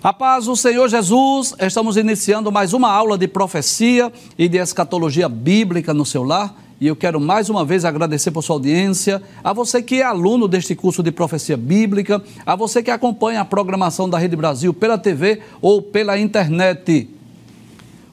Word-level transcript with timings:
A 0.00 0.12
paz 0.12 0.44
do 0.44 0.54
Senhor 0.54 0.88
Jesus, 0.88 1.56
estamos 1.58 1.96
iniciando 1.96 2.52
mais 2.52 2.72
uma 2.72 2.88
aula 2.88 3.18
de 3.18 3.26
profecia 3.26 4.12
e 4.38 4.48
de 4.48 4.56
escatologia 4.56 5.28
bíblica 5.28 5.92
no 5.92 6.06
seu 6.06 6.22
lar. 6.22 6.54
E 6.80 6.86
eu 6.86 6.94
quero 6.94 7.18
mais 7.18 7.50
uma 7.50 7.64
vez 7.64 7.84
agradecer 7.84 8.30
por 8.30 8.44
sua 8.44 8.54
audiência, 8.54 9.20
a 9.42 9.52
você 9.52 9.82
que 9.82 9.96
é 9.96 10.04
aluno 10.04 10.46
deste 10.46 10.76
curso 10.76 11.02
de 11.02 11.10
profecia 11.10 11.56
bíblica, 11.56 12.22
a 12.46 12.54
você 12.54 12.80
que 12.80 12.92
acompanha 12.92 13.40
a 13.40 13.44
programação 13.44 14.08
da 14.08 14.16
Rede 14.18 14.36
Brasil 14.36 14.72
pela 14.72 14.96
TV 14.96 15.40
ou 15.60 15.82
pela 15.82 16.16
internet. 16.16 17.10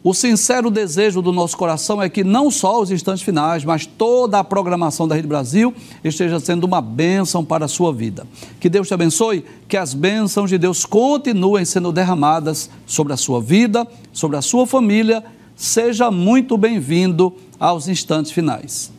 O 0.07 0.13
sincero 0.13 0.69
desejo 0.69 1.19
do 1.19 1.31
nosso 1.31 1.57
coração 1.57 1.99
é 1.99 2.07
que 2.07 2.23
não 2.23 2.51
só 2.51 2.79
os 2.79 2.91
instantes 2.91 3.23
finais, 3.23 3.65
mas 3.65 3.87
toda 3.87 4.37
a 4.37 4.43
programação 4.43 5.07
da 5.07 5.15
Rede 5.15 5.27
Brasil 5.27 5.73
esteja 6.03 6.39
sendo 6.39 6.65
uma 6.65 6.79
bênção 6.79 7.43
para 7.43 7.65
a 7.65 7.67
sua 7.67 7.91
vida. 7.91 8.27
Que 8.59 8.69
Deus 8.69 8.87
te 8.87 8.93
abençoe, 8.93 9.43
que 9.67 9.75
as 9.75 9.95
bênçãos 9.95 10.51
de 10.51 10.59
Deus 10.59 10.85
continuem 10.85 11.65
sendo 11.65 11.91
derramadas 11.91 12.69
sobre 12.85 13.13
a 13.13 13.17
sua 13.17 13.41
vida, 13.41 13.87
sobre 14.13 14.37
a 14.37 14.43
sua 14.43 14.67
família. 14.67 15.23
Seja 15.55 16.11
muito 16.11 16.55
bem-vindo 16.55 17.33
aos 17.59 17.87
instantes 17.87 18.31
finais. 18.31 18.94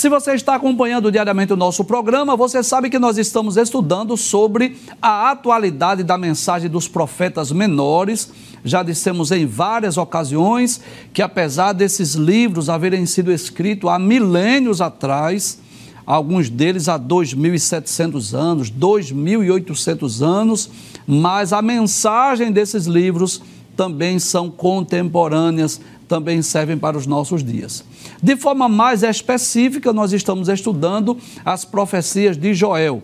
Se 0.00 0.08
você 0.08 0.32
está 0.32 0.54
acompanhando 0.54 1.12
diariamente 1.12 1.52
o 1.52 1.58
nosso 1.58 1.84
programa, 1.84 2.34
você 2.34 2.62
sabe 2.62 2.88
que 2.88 2.98
nós 2.98 3.18
estamos 3.18 3.58
estudando 3.58 4.16
sobre 4.16 4.78
a 5.02 5.30
atualidade 5.30 6.02
da 6.02 6.16
mensagem 6.16 6.70
dos 6.70 6.88
profetas 6.88 7.52
menores. 7.52 8.32
Já 8.64 8.82
dissemos 8.82 9.30
em 9.30 9.44
várias 9.44 9.98
ocasiões 9.98 10.80
que, 11.12 11.20
apesar 11.20 11.74
desses 11.74 12.14
livros 12.14 12.70
haverem 12.70 13.04
sido 13.04 13.30
escritos 13.30 13.90
há 13.90 13.98
milênios 13.98 14.80
atrás, 14.80 15.60
alguns 16.06 16.48
deles 16.48 16.88
há 16.88 16.98
2.700 16.98 18.32
anos, 18.32 18.70
2.800 18.70 20.24
anos, 20.26 20.70
mas 21.06 21.52
a 21.52 21.60
mensagem 21.60 22.50
desses 22.50 22.86
livros 22.86 23.42
também 23.76 24.18
são 24.18 24.50
contemporâneas 24.50 25.78
também 26.10 26.42
servem 26.42 26.76
para 26.76 26.98
os 26.98 27.06
nossos 27.06 27.44
dias. 27.44 27.84
De 28.22 28.36
forma 28.36 28.68
mais 28.68 29.02
específica, 29.02 29.92
nós 29.92 30.12
estamos 30.12 30.48
estudando 30.48 31.16
as 31.44 31.64
profecias 31.64 32.36
de 32.36 32.52
Joel. 32.52 33.02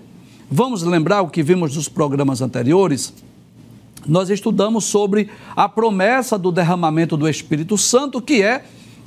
Vamos 0.50 0.82
lembrar 0.82 1.22
o 1.22 1.28
que 1.28 1.42
vimos 1.42 1.74
nos 1.74 1.88
programas 1.88 2.42
anteriores? 2.42 3.14
Nós 4.06 4.28
estudamos 4.28 4.84
sobre 4.84 5.30
a 5.56 5.68
promessa 5.68 6.38
do 6.38 6.52
derramamento 6.52 7.16
do 7.16 7.28
Espírito 7.28 7.78
Santo, 7.78 8.20
que 8.20 8.42
é 8.42 8.64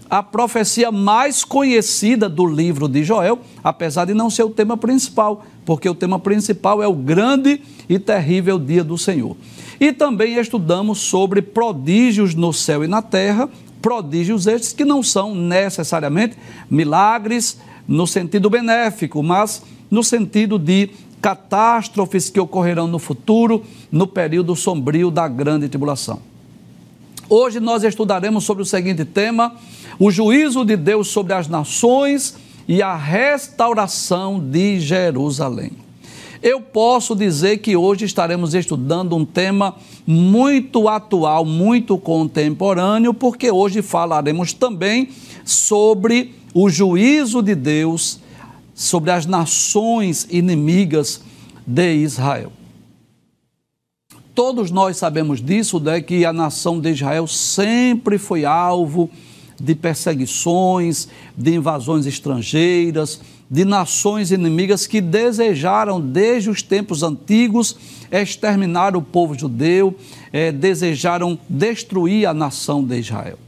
a 0.09 0.23
profecia 0.23 0.91
mais 0.91 1.43
conhecida 1.43 2.27
do 2.27 2.45
livro 2.45 2.87
de 2.87 3.03
Joel, 3.03 3.39
apesar 3.63 4.05
de 4.05 4.15
não 4.15 4.31
ser 4.31 4.43
o 4.43 4.49
tema 4.49 4.75
principal, 4.75 5.45
porque 5.63 5.87
o 5.87 5.93
tema 5.93 6.17
principal 6.17 6.81
é 6.81 6.87
o 6.87 6.95
grande 6.95 7.61
e 7.87 7.99
terrível 7.99 8.57
dia 8.57 8.83
do 8.83 8.97
Senhor. 8.97 9.37
E 9.79 9.93
também 9.93 10.35
estudamos 10.35 10.97
sobre 10.97 11.41
prodígios 11.41 12.33
no 12.33 12.51
céu 12.51 12.83
e 12.83 12.87
na 12.87 13.03
terra, 13.03 13.47
prodígios 13.81 14.47
estes 14.47 14.73
que 14.73 14.85
não 14.85 15.01
são 15.01 15.33
necessariamente 15.33 16.37
milagres 16.69 17.59
no 17.87 18.05
sentido 18.05 18.49
benéfico, 18.49 19.23
mas 19.23 19.63
no 19.89 20.03
sentido 20.03 20.59
de 20.59 20.89
catástrofes 21.21 22.29
que 22.29 22.39
ocorrerão 22.39 22.87
no 22.87 22.99
futuro, 22.99 23.63
no 23.91 24.07
período 24.07 24.55
sombrio 24.55 25.11
da 25.11 25.27
grande 25.27 25.67
tribulação. 25.67 26.21
Hoje 27.27 27.59
nós 27.59 27.83
estudaremos 27.83 28.43
sobre 28.43 28.63
o 28.63 28.65
seguinte 28.65 29.05
tema: 29.05 29.55
o 29.99 30.09
juízo 30.09 30.65
de 30.65 30.75
Deus 30.75 31.09
sobre 31.09 31.33
as 31.33 31.47
nações 31.47 32.35
e 32.67 32.81
a 32.81 32.95
restauração 32.95 34.39
de 34.39 34.79
Jerusalém. 34.79 35.88
Eu 36.41 36.61
posso 36.61 37.15
dizer 37.15 37.57
que 37.57 37.75
hoje 37.75 38.05
estaremos 38.05 38.53
estudando 38.53 39.15
um 39.15 39.25
tema 39.25 39.75
muito 40.07 40.87
atual, 40.87 41.43
muito 41.43 41.97
contemporâneo, 41.97 43.13
porque 43.13 43.51
hoje 43.51 43.81
falaremos 43.81 44.53
também 44.53 45.09
sobre 45.43 46.33
o 46.53 46.69
juízo 46.69 47.41
de 47.41 47.55
Deus 47.55 48.19
sobre 48.79 49.11
as 49.11 49.25
nações 49.25 50.25
inimigas 50.29 51.21
de 51.67 51.95
Israel. 51.95 52.53
Todos 54.33 54.71
nós 54.71 54.95
sabemos 54.95 55.41
disso, 55.41 55.81
né, 55.81 55.99
que 55.99 56.23
a 56.23 56.31
nação 56.31 56.79
de 56.79 56.91
Israel 56.91 57.27
sempre 57.27 58.17
foi 58.17 58.45
alvo 58.45 59.09
de 59.59 59.75
perseguições, 59.75 61.09
de 61.35 61.55
invasões 61.55 62.05
estrangeiras, 62.05 63.19
de 63.49 63.65
nações 63.65 64.31
inimigas 64.31 64.85
que 64.85 65.01
desejaram, 65.01 65.99
desde 65.99 66.49
os 66.49 66.61
tempos 66.61 67.01
antigos, 67.01 67.75
exterminar 68.11 68.95
o 68.95 69.01
povo 69.01 69.37
judeu, 69.37 69.95
é, 70.31 70.51
desejaram 70.51 71.37
destruir 71.49 72.27
a 72.27 72.33
nação 72.33 72.83
de 72.83 72.99
Israel. 72.99 73.39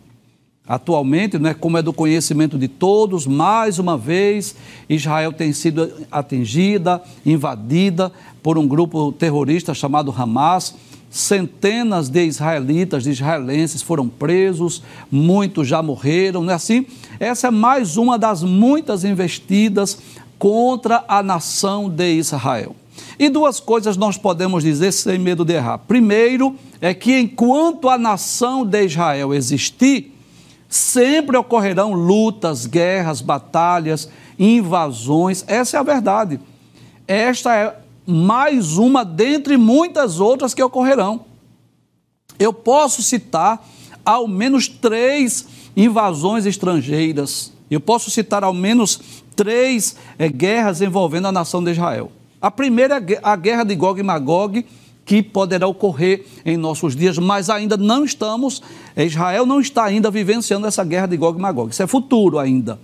Atualmente, 0.68 1.38
né, 1.38 1.54
como 1.54 1.78
é 1.78 1.82
do 1.82 1.92
conhecimento 1.92 2.58
de 2.58 2.68
todos, 2.68 3.28
mais 3.28 3.78
uma 3.78 3.98
vez, 3.98 4.56
Israel 4.88 5.34
tem 5.34 5.52
sido 5.54 5.92
atingida, 6.12 7.02
invadida 7.26 8.12
por 8.42 8.58
um 8.58 8.68
grupo 8.68 9.12
terrorista 9.12 9.74
chamado 9.74 10.14
Hamas 10.18 10.76
centenas 11.12 12.08
de 12.08 12.24
israelitas, 12.24 13.04
de 13.04 13.12
israelenses 13.12 13.82
foram 13.82 14.08
presos, 14.08 14.82
muitos 15.12 15.68
já 15.68 15.84
morreram, 15.84 16.42
não 16.42 16.54
é 16.54 16.56
assim? 16.56 16.86
Essa 17.20 17.48
é 17.48 17.52
mais 17.52 17.98
uma 17.98 18.18
das 18.18 18.42
muitas 18.42 19.04
investidas 19.04 19.98
contra 20.40 21.04
a 21.10 21.22
nação 21.22 21.90
de 21.90 22.14
Israel. 22.14 22.76
E 23.20 23.30
duas 23.30 23.60
coisas 23.60 23.98
nós 23.98 24.18
podemos 24.18 24.64
dizer 24.64 24.94
sem 24.94 25.20
medo 25.20 25.44
de 25.44 25.54
errar. 25.54 25.80
Primeiro, 25.80 26.56
é 26.80 26.94
que 26.94 27.20
enquanto 27.20 27.90
a 27.90 27.98
nação 27.98 28.66
de 28.66 28.86
Israel 28.86 29.34
existir, 29.34 30.16
sempre 30.70 31.36
ocorrerão 31.36 31.92
lutas, 31.94 32.66
guerras, 32.66 33.20
batalhas, 33.20 34.10
invasões. 34.40 35.44
Essa 35.46 35.76
é 35.76 35.80
a 35.82 35.84
verdade. 35.84 36.40
Esta 37.06 37.54
é 37.54 37.81
mais 38.12 38.78
uma 38.78 39.04
dentre 39.04 39.58
muitas 39.58 40.20
outras 40.20 40.54
que 40.54 40.62
ocorrerão. 40.62 41.26
Eu 42.38 42.54
posso 42.54 43.02
citar 43.02 43.66
ao 44.06 44.28
menos 44.28 44.68
três 44.68 45.48
invasões 45.76 46.46
estrangeiras. 46.46 47.52
Eu 47.70 47.80
posso 47.80 48.12
citar 48.12 48.44
ao 48.44 48.54
menos 48.54 49.00
três 49.36 49.96
é, 50.20 50.28
guerras 50.28 50.82
envolvendo 50.82 51.28
a 51.28 51.32
nação 51.32 51.64
de 51.64 51.72
Israel. 51.72 52.12
A 52.42 52.50
primeira 52.50 52.98
é 52.98 53.20
a 53.22 53.36
guerra 53.36 53.64
de 53.64 53.76
Gog 53.76 54.00
e 54.00 54.04
Magog, 54.04 54.66
que 55.06 55.22
poderá 55.22 55.68
ocorrer 55.68 56.26
em 56.46 56.58
nossos 56.58 56.96
dias, 56.96 57.18
mas 57.18 57.50
ainda 57.50 57.78
não 57.78 58.04
estamos, 58.04 58.62
eh, 58.96 59.06
Israel 59.06 59.46
não 59.46 59.60
está 59.60 59.84
ainda 59.84 60.10
vivenciando 60.10 60.66
essa 60.66 60.84
guerra 60.84 61.08
de 61.08 61.18
Gog 61.18 61.38
e 61.38 61.42
Magog. 61.42 61.72
Isso 61.72 61.84
é 61.84 61.88
futuro 61.88 62.40
ainda. 62.40 62.80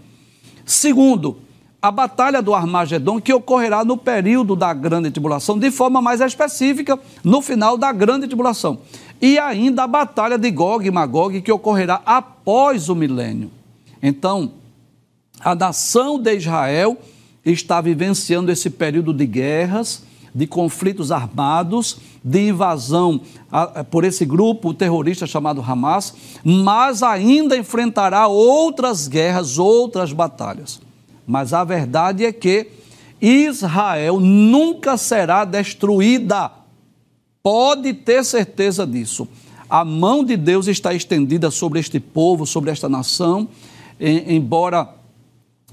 Segundo, 0.65 1.37
a 1.81 1.91
batalha 1.91 2.41
do 2.41 2.55
Armagedon, 2.55 3.21
que 3.21 3.33
ocorrerá 3.33 3.85
no 3.85 3.97
período 3.97 4.55
da 4.55 4.73
grande 4.73 5.11
tribulação, 5.11 5.59
de 5.59 5.69
forma 5.69 6.01
mais 6.01 6.21
específica, 6.21 6.99
no 7.23 7.41
final 7.41 7.77
da 7.77 7.91
grande 7.91 8.27
tribulação. 8.27 8.79
E 9.21 9.37
ainda 9.37 9.83
a 9.83 9.87
batalha 9.87 10.37
de 10.37 10.49
Gog 10.49 10.85
e 10.85 10.91
Magog, 10.91 11.41
que 11.41 11.51
ocorrerá 11.51 12.01
após 12.05 12.89
o 12.89 12.95
milênio. 12.95 13.51
Então, 14.01 14.53
a 15.39 15.53
nação 15.53 16.19
de 16.19 16.35
Israel 16.35 16.97
está 17.45 17.79
vivenciando 17.79 18.51
esse 18.51 18.69
período 18.69 19.13
de 19.13 19.25
guerras, 19.25 20.03
de 20.33 20.45
conflitos 20.45 21.11
armados, 21.11 21.99
de 22.23 22.49
invasão 22.49 23.21
por 23.89 24.03
esse 24.03 24.25
grupo 24.25 24.73
terrorista 24.73 25.25
chamado 25.25 25.61
Hamas, 25.61 26.13
mas 26.43 27.01
ainda 27.01 27.57
enfrentará 27.57 28.27
outras 28.27 29.07
guerras, 29.07 29.57
outras 29.57 30.11
batalhas. 30.11 30.86
Mas 31.27 31.51
a 31.51 31.65
verdade 31.65 32.25
é 32.25 32.31
que 32.31 32.67
Israel 33.21 34.19
nunca 34.21 34.95
será 34.95 35.43
destruída. 35.43 36.49
Pode 37.43 37.93
ter 37.93 38.23
certeza 38.23 38.87
disso. 38.87 39.27
A 39.69 39.83
mão 39.83 40.23
de 40.23 40.37
Deus 40.37 40.67
está 40.67 40.93
estendida 40.93 41.51
sobre 41.51 41.81
este 41.81 41.99
povo, 41.99 42.45
sobre 42.45 42.71
esta 42.71 42.87
nação, 42.87 43.49
embora 43.99 44.95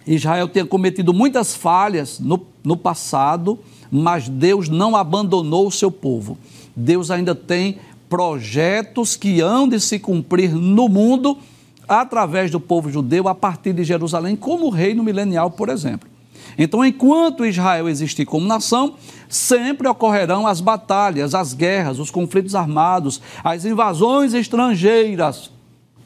Israel 0.04 0.48
tenha 0.48 0.66
cometido 0.66 1.14
muitas 1.14 1.54
falhas 1.54 2.18
no, 2.18 2.44
no 2.64 2.76
passado, 2.76 3.56
mas 3.90 4.28
Deus 4.28 4.68
não 4.68 4.96
abandonou 4.96 5.68
o 5.68 5.72
seu 5.72 5.92
povo. 5.92 6.36
Deus 6.74 7.12
ainda 7.12 7.34
tem 7.34 7.78
projetos 8.08 9.14
que 9.14 9.40
hão 9.40 9.68
de 9.68 9.78
se 9.78 10.00
cumprir 10.00 10.52
no 10.52 10.88
mundo 10.88 11.38
através 11.88 12.50
do 12.50 12.60
povo 12.60 12.90
judeu 12.90 13.28
a 13.28 13.34
partir 13.34 13.72
de 13.72 13.84
Jerusalém, 13.84 14.36
como 14.36 14.70
reino 14.70 15.02
milenial, 15.02 15.50
por 15.50 15.68
exemplo. 15.68 16.08
Então, 16.56 16.84
enquanto 16.84 17.44
Israel 17.44 17.88
existir 17.88 18.24
como 18.24 18.46
nação, 18.46 18.94
sempre 19.28 19.88
ocorrerão 19.88 20.46
as 20.46 20.60
batalhas, 20.60 21.34
as 21.34 21.52
guerras, 21.52 21.98
os 21.98 22.10
conflitos 22.10 22.54
armados, 22.54 23.20
as 23.42 23.64
invasões 23.64 24.34
estrangeiras. 24.34 25.50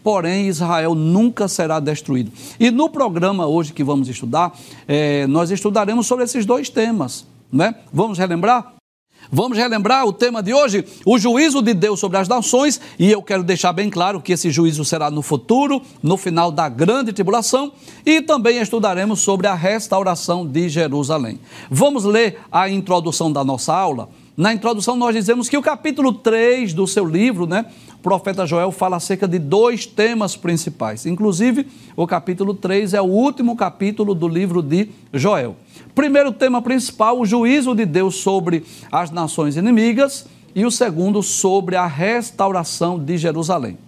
Porém, 0.02 0.48
Israel 0.48 0.94
nunca 0.94 1.48
será 1.48 1.80
destruído. 1.80 2.32
E 2.58 2.70
no 2.70 2.88
programa 2.88 3.46
hoje 3.46 3.72
que 3.72 3.84
vamos 3.84 4.08
estudar, 4.08 4.56
é, 4.86 5.26
nós 5.26 5.50
estudaremos 5.50 6.06
sobre 6.06 6.24
esses 6.24 6.46
dois 6.46 6.70
temas. 6.70 7.26
Né? 7.52 7.74
Vamos 7.92 8.16
relembrar? 8.16 8.77
Vamos 9.30 9.58
relembrar 9.58 10.06
o 10.06 10.12
tema 10.12 10.42
de 10.42 10.54
hoje, 10.54 10.84
o 11.04 11.18
juízo 11.18 11.60
de 11.60 11.74
Deus 11.74 12.00
sobre 12.00 12.16
as 12.16 12.28
nações, 12.28 12.80
e 12.98 13.10
eu 13.10 13.22
quero 13.22 13.42
deixar 13.42 13.74
bem 13.74 13.90
claro 13.90 14.22
que 14.22 14.32
esse 14.32 14.50
juízo 14.50 14.84
será 14.84 15.10
no 15.10 15.20
futuro, 15.20 15.82
no 16.02 16.16
final 16.16 16.50
da 16.50 16.66
grande 16.68 17.12
tribulação, 17.12 17.72
e 18.06 18.22
também 18.22 18.58
estudaremos 18.58 19.20
sobre 19.20 19.46
a 19.46 19.54
restauração 19.54 20.46
de 20.46 20.68
Jerusalém. 20.70 21.38
Vamos 21.70 22.04
ler 22.04 22.38
a 22.50 22.70
introdução 22.70 23.30
da 23.30 23.44
nossa 23.44 23.74
aula? 23.74 24.08
Na 24.34 24.54
introdução 24.54 24.94
nós 24.94 25.14
dizemos 25.14 25.48
que 25.48 25.58
o 25.58 25.62
capítulo 25.62 26.12
3 26.12 26.72
do 26.72 26.86
seu 26.86 27.04
livro, 27.04 27.44
né, 27.44 27.66
o 27.98 28.02
profeta 28.02 28.46
Joel 28.46 28.70
fala 28.70 28.96
acerca 28.96 29.26
de 29.26 29.40
dois 29.40 29.84
temas 29.84 30.36
principais. 30.36 31.04
Inclusive, 31.04 31.66
o 31.96 32.06
capítulo 32.06 32.54
3 32.54 32.94
é 32.94 33.00
o 33.00 33.06
último 33.06 33.56
capítulo 33.56 34.14
do 34.14 34.28
livro 34.28 34.62
de 34.62 34.88
Joel. 35.12 35.56
Primeiro 35.96 36.30
tema 36.30 36.62
principal, 36.62 37.18
o 37.18 37.26
juízo 37.26 37.74
de 37.74 37.84
Deus 37.84 38.14
sobre 38.16 38.64
as 38.92 39.10
nações 39.10 39.56
inimigas, 39.56 40.26
e 40.54 40.64
o 40.64 40.70
segundo, 40.70 41.22
sobre 41.22 41.76
a 41.76 41.86
restauração 41.86 42.98
de 42.98 43.16
Jerusalém. 43.18 43.78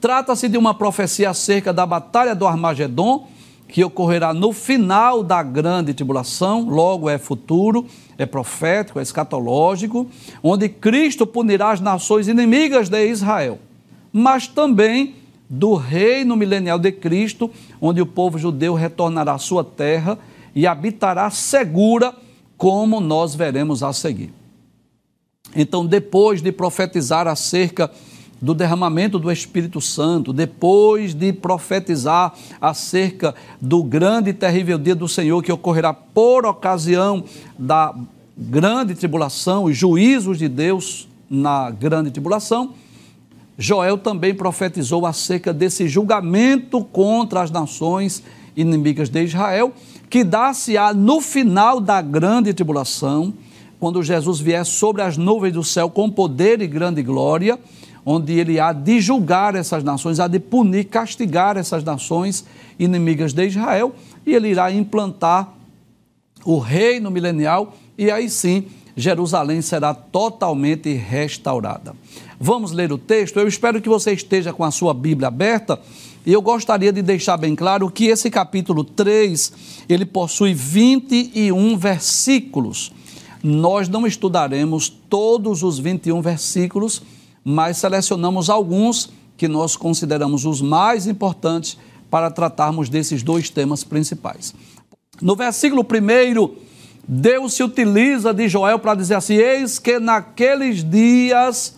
Trata-se 0.00 0.48
de 0.48 0.56
uma 0.56 0.74
profecia 0.74 1.30
acerca 1.30 1.72
da 1.72 1.84
batalha 1.84 2.34
do 2.34 2.46
Armagedon, 2.46 3.28
que 3.68 3.82
ocorrerá 3.82 4.32
no 4.32 4.52
final 4.52 5.22
da 5.22 5.42
grande 5.42 5.94
tribulação, 5.94 6.68
logo 6.68 7.08
é 7.08 7.18
futuro, 7.18 7.86
é 8.18 8.26
profético, 8.26 8.98
é 8.98 9.02
escatológico, 9.02 10.08
onde 10.42 10.68
Cristo 10.68 11.26
punirá 11.26 11.70
as 11.70 11.80
nações 11.80 12.28
inimigas 12.28 12.88
de 12.88 13.06
Israel, 13.06 13.58
mas 14.12 14.46
também 14.46 15.16
do 15.48 15.74
reino 15.74 16.36
milenial 16.36 16.78
de 16.78 16.90
Cristo, 16.92 17.50
onde 17.80 18.00
o 18.00 18.06
povo 18.06 18.38
judeu 18.38 18.74
retornará 18.74 19.34
à 19.34 19.38
sua 19.38 19.62
terra 19.62 20.18
e 20.54 20.66
habitará 20.66 21.28
segura, 21.30 22.14
como 22.56 23.00
nós 23.00 23.34
veremos 23.34 23.82
a 23.82 23.92
seguir. 23.92 24.32
Então, 25.54 25.84
depois 25.84 26.40
de 26.40 26.50
profetizar 26.50 27.26
acerca 27.26 27.90
do 28.44 28.54
derramamento 28.54 29.18
do 29.18 29.32
Espírito 29.32 29.80
Santo, 29.80 30.30
depois 30.30 31.14
de 31.14 31.32
profetizar 31.32 32.34
acerca 32.60 33.34
do 33.58 33.82
grande 33.82 34.30
e 34.30 34.34
terrível 34.34 34.76
dia 34.76 34.94
do 34.94 35.08
Senhor 35.08 35.42
que 35.42 35.50
ocorrerá 35.50 35.94
por 35.94 36.44
ocasião 36.44 37.24
da 37.58 37.94
grande 38.36 38.94
tribulação, 38.94 39.64
os 39.64 39.74
juízos 39.76 40.38
de 40.38 40.46
Deus 40.46 41.08
na 41.30 41.70
grande 41.70 42.10
tribulação, 42.10 42.74
Joel 43.56 43.96
também 43.96 44.34
profetizou 44.34 45.06
acerca 45.06 45.50
desse 45.50 45.88
julgamento 45.88 46.84
contra 46.84 47.40
as 47.40 47.50
nações 47.50 48.22
inimigas 48.54 49.08
de 49.08 49.24
Israel 49.24 49.72
que 50.10 50.22
dá-se-á 50.22 50.92
no 50.92 51.20
final 51.22 51.80
da 51.80 52.02
grande 52.02 52.52
tribulação, 52.52 53.32
quando 53.80 54.02
Jesus 54.02 54.38
vier 54.38 54.66
sobre 54.66 55.00
as 55.00 55.16
nuvens 55.16 55.54
do 55.54 55.64
céu 55.64 55.88
com 55.88 56.10
poder 56.10 56.60
e 56.60 56.66
grande 56.66 57.02
glória, 57.02 57.58
onde 58.04 58.38
ele 58.38 58.60
há 58.60 58.72
de 58.72 59.00
julgar 59.00 59.54
essas 59.54 59.82
nações, 59.82 60.20
há 60.20 60.28
de 60.28 60.38
punir, 60.38 60.84
castigar 60.84 61.56
essas 61.56 61.82
nações 61.82 62.44
inimigas 62.78 63.32
de 63.32 63.46
Israel, 63.46 63.94
e 64.26 64.34
ele 64.34 64.48
irá 64.48 64.70
implantar 64.70 65.52
o 66.44 66.58
reino 66.58 67.10
milenial, 67.10 67.74
e 67.96 68.10
aí 68.10 68.28
sim 68.28 68.66
Jerusalém 68.96 69.60
será 69.60 69.92
totalmente 69.92 70.92
restaurada. 70.92 71.94
Vamos 72.38 72.72
ler 72.72 72.92
o 72.92 72.98
texto? 72.98 73.38
Eu 73.38 73.48
espero 73.48 73.80
que 73.80 73.88
você 73.88 74.12
esteja 74.12 74.52
com 74.52 74.64
a 74.64 74.70
sua 74.70 74.94
Bíblia 74.94 75.28
aberta 75.28 75.80
e 76.26 76.32
eu 76.32 76.40
gostaria 76.40 76.92
de 76.92 77.02
deixar 77.02 77.36
bem 77.36 77.54
claro 77.54 77.90
que 77.90 78.06
esse 78.06 78.30
capítulo 78.30 78.82
3, 78.82 79.52
ele 79.88 80.06
possui 80.06 80.54
21 80.54 81.76
versículos. 81.76 82.92
Nós 83.42 83.90
não 83.90 84.06
estudaremos 84.06 84.88
todos 84.88 85.62
os 85.62 85.78
21 85.78 86.22
versículos, 86.22 87.02
mas 87.44 87.76
selecionamos 87.76 88.48
alguns 88.48 89.12
que 89.36 89.46
nós 89.46 89.76
consideramos 89.76 90.46
os 90.46 90.62
mais 90.62 91.06
importantes 91.06 91.76
para 92.10 92.30
tratarmos 92.30 92.88
desses 92.88 93.22
dois 93.22 93.50
temas 93.50 93.84
principais. 93.84 94.54
No 95.20 95.36
versículo 95.36 95.82
1, 95.82 96.54
Deus 97.06 97.54
se 97.54 97.62
utiliza 97.62 98.32
de 98.32 98.48
Joel 98.48 98.78
para 98.78 98.94
dizer 98.94 99.14
assim: 99.14 99.34
Eis 99.34 99.78
que 99.78 99.98
naqueles 99.98 100.82
dias 100.82 101.76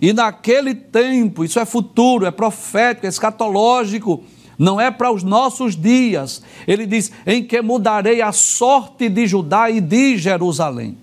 e 0.00 0.12
naquele 0.12 0.74
tempo, 0.74 1.44
isso 1.44 1.58
é 1.58 1.64
futuro, 1.64 2.24
é 2.24 2.30
profético, 2.30 3.06
é 3.06 3.08
escatológico, 3.08 4.22
não 4.58 4.80
é 4.80 4.90
para 4.90 5.10
os 5.10 5.22
nossos 5.22 5.74
dias. 5.74 6.42
Ele 6.66 6.86
diz: 6.86 7.10
em 7.26 7.42
que 7.42 7.60
mudarei 7.60 8.22
a 8.22 8.32
sorte 8.32 9.08
de 9.08 9.26
Judá 9.26 9.70
e 9.70 9.80
de 9.80 10.16
Jerusalém. 10.16 10.96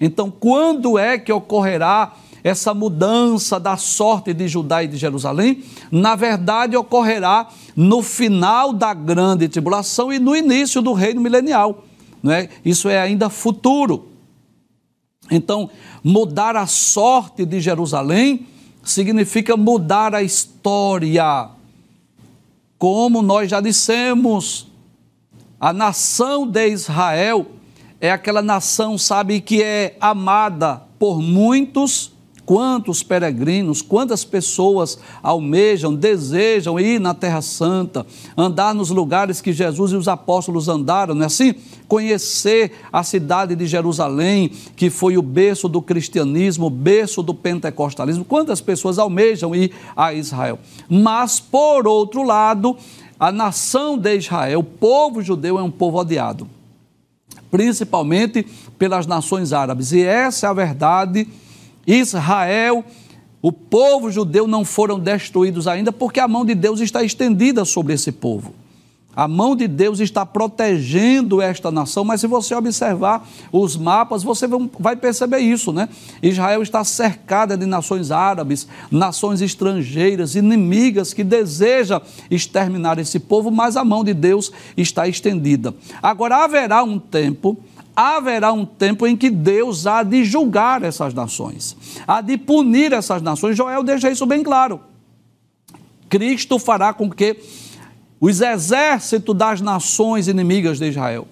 Então, 0.00 0.30
quando 0.30 0.98
é 0.98 1.16
que 1.16 1.32
ocorrerá 1.32 2.12
essa 2.44 2.74
mudança 2.74 3.60
da 3.60 3.76
sorte 3.76 4.34
de 4.34 4.48
Judá 4.48 4.82
e 4.82 4.88
de 4.88 4.96
Jerusalém? 4.96 5.62
Na 5.90 6.16
verdade, 6.16 6.76
ocorrerá 6.76 7.48
no 7.76 8.02
final 8.02 8.72
da 8.72 8.92
grande 8.92 9.48
tribulação 9.48 10.12
e 10.12 10.18
no 10.18 10.34
início 10.34 10.82
do 10.82 10.92
reino 10.92 11.20
milenial. 11.20 11.84
Não 12.22 12.32
é? 12.32 12.48
Isso 12.64 12.88
é 12.88 13.00
ainda 13.00 13.30
futuro. 13.30 14.08
Então, 15.30 15.70
mudar 16.02 16.56
a 16.56 16.66
sorte 16.66 17.44
de 17.44 17.60
Jerusalém 17.60 18.46
significa 18.82 19.56
mudar 19.56 20.14
a 20.14 20.22
história. 20.22 21.48
Como 22.76 23.22
nós 23.22 23.48
já 23.50 23.60
dissemos, 23.60 24.66
a 25.60 25.72
nação 25.72 26.46
de 26.46 26.68
Israel 26.68 27.46
é 28.00 28.10
aquela 28.10 28.42
nação, 28.42 28.98
sabe, 28.98 29.40
que 29.40 29.62
é 29.62 29.96
amada 30.00 30.82
por 30.98 31.20
muitos 31.20 32.12
Quantos 32.44 33.04
peregrinos, 33.04 33.80
quantas 33.80 34.24
pessoas 34.24 34.98
almejam, 35.22 35.94
desejam 35.94 36.78
ir 36.78 36.98
na 36.98 37.14
Terra 37.14 37.40
Santa, 37.40 38.04
andar 38.36 38.74
nos 38.74 38.90
lugares 38.90 39.40
que 39.40 39.52
Jesus 39.52 39.92
e 39.92 39.96
os 39.96 40.08
apóstolos 40.08 40.68
andaram, 40.68 41.14
não 41.14 41.22
é 41.22 41.26
assim? 41.26 41.54
Conhecer 41.86 42.72
a 42.92 43.04
cidade 43.04 43.54
de 43.54 43.66
Jerusalém, 43.66 44.50
que 44.74 44.90
foi 44.90 45.16
o 45.16 45.22
berço 45.22 45.68
do 45.68 45.80
cristianismo, 45.80 46.66
o 46.66 46.70
berço 46.70 47.22
do 47.22 47.32
pentecostalismo. 47.32 48.24
Quantas 48.24 48.60
pessoas 48.60 48.98
almejam 48.98 49.54
ir 49.54 49.72
a 49.96 50.12
Israel? 50.12 50.58
Mas, 50.88 51.38
por 51.38 51.86
outro 51.86 52.24
lado, 52.24 52.76
a 53.20 53.30
nação 53.30 53.96
de 53.96 54.16
Israel, 54.16 54.58
o 54.58 54.64
povo 54.64 55.22
judeu 55.22 55.60
é 55.60 55.62
um 55.62 55.70
povo 55.70 55.98
odiado, 55.98 56.48
principalmente 57.52 58.44
pelas 58.76 59.06
nações 59.06 59.52
árabes. 59.52 59.92
E 59.92 60.02
essa 60.02 60.48
é 60.48 60.50
a 60.50 60.52
verdade 60.52 61.28
Israel, 61.86 62.84
o 63.40 63.50
povo 63.50 64.10
judeu 64.10 64.46
não 64.46 64.64
foram 64.64 64.98
destruídos 64.98 65.66
ainda 65.66 65.92
porque 65.92 66.20
a 66.20 66.28
mão 66.28 66.44
de 66.44 66.54
Deus 66.54 66.80
está 66.80 67.02
estendida 67.02 67.64
sobre 67.64 67.94
esse 67.94 68.12
povo. 68.12 68.54
A 69.14 69.28
mão 69.28 69.54
de 69.54 69.68
Deus 69.68 70.00
está 70.00 70.24
protegendo 70.24 71.42
esta 71.42 71.70
nação, 71.70 72.02
mas 72.02 72.22
se 72.22 72.26
você 72.26 72.54
observar 72.54 73.28
os 73.52 73.76
mapas, 73.76 74.22
você 74.22 74.46
vai 74.78 74.96
perceber 74.96 75.38
isso, 75.40 75.70
né? 75.70 75.86
Israel 76.22 76.62
está 76.62 76.82
cercada 76.82 77.54
de 77.54 77.66
nações 77.66 78.10
árabes, 78.10 78.66
nações 78.90 79.42
estrangeiras, 79.42 80.34
inimigas 80.34 81.12
que 81.12 81.22
desejam 81.22 82.00
exterminar 82.30 82.98
esse 82.98 83.18
povo, 83.20 83.50
mas 83.50 83.76
a 83.76 83.84
mão 83.84 84.02
de 84.02 84.14
Deus 84.14 84.50
está 84.78 85.06
estendida. 85.06 85.74
Agora 86.02 86.42
haverá 86.42 86.82
um 86.82 86.98
tempo 86.98 87.58
haverá 87.94 88.52
um 88.52 88.64
tempo 88.64 89.06
em 89.06 89.16
que 89.16 89.30
Deus 89.30 89.86
há 89.86 90.02
de 90.02 90.24
julgar 90.24 90.82
essas 90.82 91.12
nações, 91.12 91.76
há 92.06 92.20
de 92.20 92.36
punir 92.36 92.92
essas 92.92 93.22
nações. 93.22 93.56
Joel 93.56 93.82
deixa 93.82 94.10
isso 94.10 94.26
bem 94.26 94.42
claro. 94.42 94.80
Cristo 96.08 96.58
fará 96.58 96.92
com 96.92 97.10
que 97.10 97.36
os 98.20 98.40
exércitos 98.40 99.36
das 99.36 99.60
nações 99.60 100.28
inimigas 100.28 100.78
de 100.78 100.88
Israel 100.88 101.26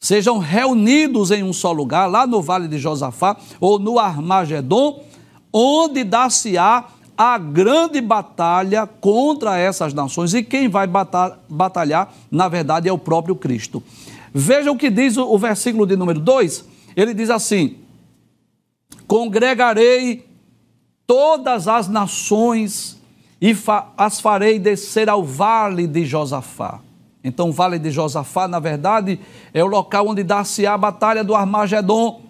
sejam 0.00 0.38
reunidos 0.38 1.30
em 1.30 1.42
um 1.42 1.52
só 1.52 1.72
lugar, 1.72 2.06
lá 2.06 2.26
no 2.26 2.40
vale 2.40 2.68
de 2.68 2.78
Josafá 2.78 3.36
ou 3.60 3.78
no 3.78 3.98
Armagedon, 3.98 5.02
onde 5.52 6.04
dar-se-á 6.04 6.84
a 7.16 7.38
grande 7.38 8.00
batalha 8.00 8.86
contra 8.86 9.58
essas 9.58 9.94
nações. 9.94 10.34
E 10.34 10.42
quem 10.42 10.68
vai 10.68 10.86
batalhar, 11.48 12.12
na 12.30 12.46
verdade, 12.46 12.88
é 12.88 12.92
o 12.92 12.98
próprio 12.98 13.34
Cristo. 13.34 13.82
Veja 14.38 14.70
o 14.70 14.76
que 14.76 14.90
diz 14.90 15.16
o 15.16 15.38
versículo 15.38 15.86
de 15.86 15.96
número 15.96 16.20
2. 16.20 16.62
Ele 16.94 17.14
diz 17.14 17.30
assim: 17.30 17.78
Congregarei 19.06 20.26
todas 21.06 21.66
as 21.66 21.88
nações 21.88 23.00
e 23.40 23.54
fa 23.54 23.94
as 23.96 24.20
farei 24.20 24.58
descer 24.58 25.08
ao 25.08 25.24
vale 25.24 25.86
de 25.86 26.04
Josafá. 26.04 26.80
Então, 27.24 27.48
o 27.48 27.52
vale 27.52 27.78
de 27.78 27.90
Josafá, 27.90 28.46
na 28.46 28.58
verdade, 28.58 29.18
é 29.54 29.64
o 29.64 29.66
local 29.66 30.06
onde 30.06 30.22
dá-se 30.22 30.66
a 30.66 30.76
batalha 30.76 31.24
do 31.24 31.34
Armagedon. 31.34 32.20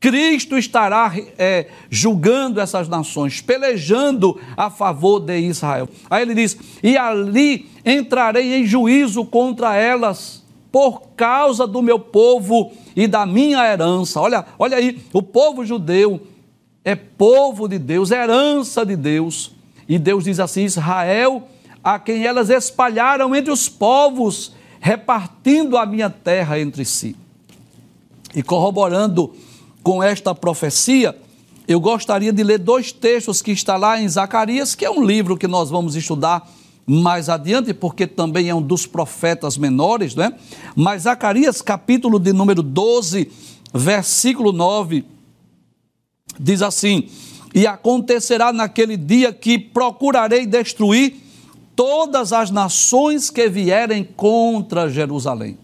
Cristo 0.00 0.56
estará 0.56 1.12
é, 1.36 1.68
julgando 1.90 2.58
essas 2.58 2.88
nações, 2.88 3.42
pelejando 3.42 4.40
a 4.56 4.70
favor 4.70 5.20
de 5.20 5.38
Israel. 5.40 5.90
Aí 6.08 6.22
ele 6.22 6.34
diz: 6.34 6.56
E 6.82 6.96
ali 6.96 7.68
entrarei 7.84 8.54
em 8.54 8.64
juízo 8.64 9.26
contra 9.26 9.76
elas 9.76 10.42
por 10.74 11.02
causa 11.14 11.68
do 11.68 11.80
meu 11.80 12.00
povo 12.00 12.72
e 12.96 13.06
da 13.06 13.24
minha 13.24 13.64
herança. 13.64 14.20
Olha, 14.20 14.44
olha 14.58 14.76
aí, 14.76 15.00
o 15.12 15.22
povo 15.22 15.64
judeu 15.64 16.20
é 16.84 16.96
povo 16.96 17.68
de 17.68 17.78
Deus, 17.78 18.10
é 18.10 18.20
herança 18.20 18.84
de 18.84 18.96
Deus. 18.96 19.52
E 19.88 20.00
Deus 20.00 20.24
diz 20.24 20.40
assim: 20.40 20.64
Israel, 20.64 21.46
a 21.84 21.96
quem 22.00 22.26
elas 22.26 22.50
espalharam 22.50 23.36
entre 23.36 23.52
os 23.52 23.68
povos, 23.68 24.52
repartindo 24.80 25.78
a 25.78 25.86
minha 25.86 26.10
terra 26.10 26.58
entre 26.58 26.84
si. 26.84 27.14
E 28.34 28.42
corroborando 28.42 29.32
com 29.80 30.02
esta 30.02 30.34
profecia, 30.34 31.16
eu 31.68 31.78
gostaria 31.78 32.32
de 32.32 32.42
ler 32.42 32.58
dois 32.58 32.90
textos 32.90 33.40
que 33.40 33.52
está 33.52 33.76
lá 33.76 34.00
em 34.00 34.08
Zacarias, 34.08 34.74
que 34.74 34.84
é 34.84 34.90
um 34.90 35.04
livro 35.04 35.36
que 35.36 35.46
nós 35.46 35.70
vamos 35.70 35.94
estudar 35.94 36.50
mais 36.86 37.28
adiante, 37.28 37.72
porque 37.72 38.06
também 38.06 38.48
é 38.48 38.54
um 38.54 38.62
dos 38.62 38.86
profetas 38.86 39.56
menores, 39.56 40.14
né? 40.14 40.32
Mas 40.76 41.02
Zacarias, 41.02 41.62
capítulo 41.62 42.18
de 42.18 42.32
número 42.32 42.62
12, 42.62 43.30
versículo 43.72 44.52
9, 44.52 45.04
diz 46.38 46.62
assim: 46.62 47.08
E 47.54 47.66
acontecerá 47.66 48.52
naquele 48.52 48.96
dia 48.96 49.32
que 49.32 49.58
procurarei 49.58 50.46
destruir 50.46 51.16
todas 51.74 52.32
as 52.32 52.50
nações 52.50 53.30
que 53.30 53.48
vierem 53.48 54.04
contra 54.04 54.88
Jerusalém. 54.88 55.58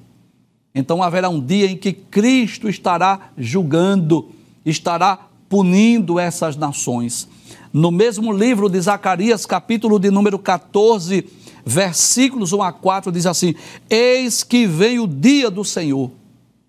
Então 0.75 1.03
haverá 1.03 1.29
um 1.29 1.45
dia 1.45 1.67
em 1.67 1.77
que 1.77 1.93
Cristo 1.93 2.69
estará 2.69 3.31
julgando, 3.37 4.31
estará 4.65 5.27
punindo 5.49 6.19
essas 6.19 6.57
nações. 6.57 7.29
No 7.73 7.91
mesmo 7.91 8.33
livro 8.33 8.69
de 8.69 8.81
Zacarias, 8.81 9.47
capítulo 9.47 9.99
de 9.99 10.11
número 10.11 10.39
14, 10.39 11.25
versículos 11.65 12.53
1 12.53 12.63
a 12.63 12.73
4, 12.73 13.13
diz 13.13 13.27
assim: 13.27 13.55
Eis 13.89 14.43
que 14.43 14.67
vem 14.67 14.99
o 14.99 15.07
dia 15.07 15.51
do 15.51 15.65
Senhor. 15.65 16.11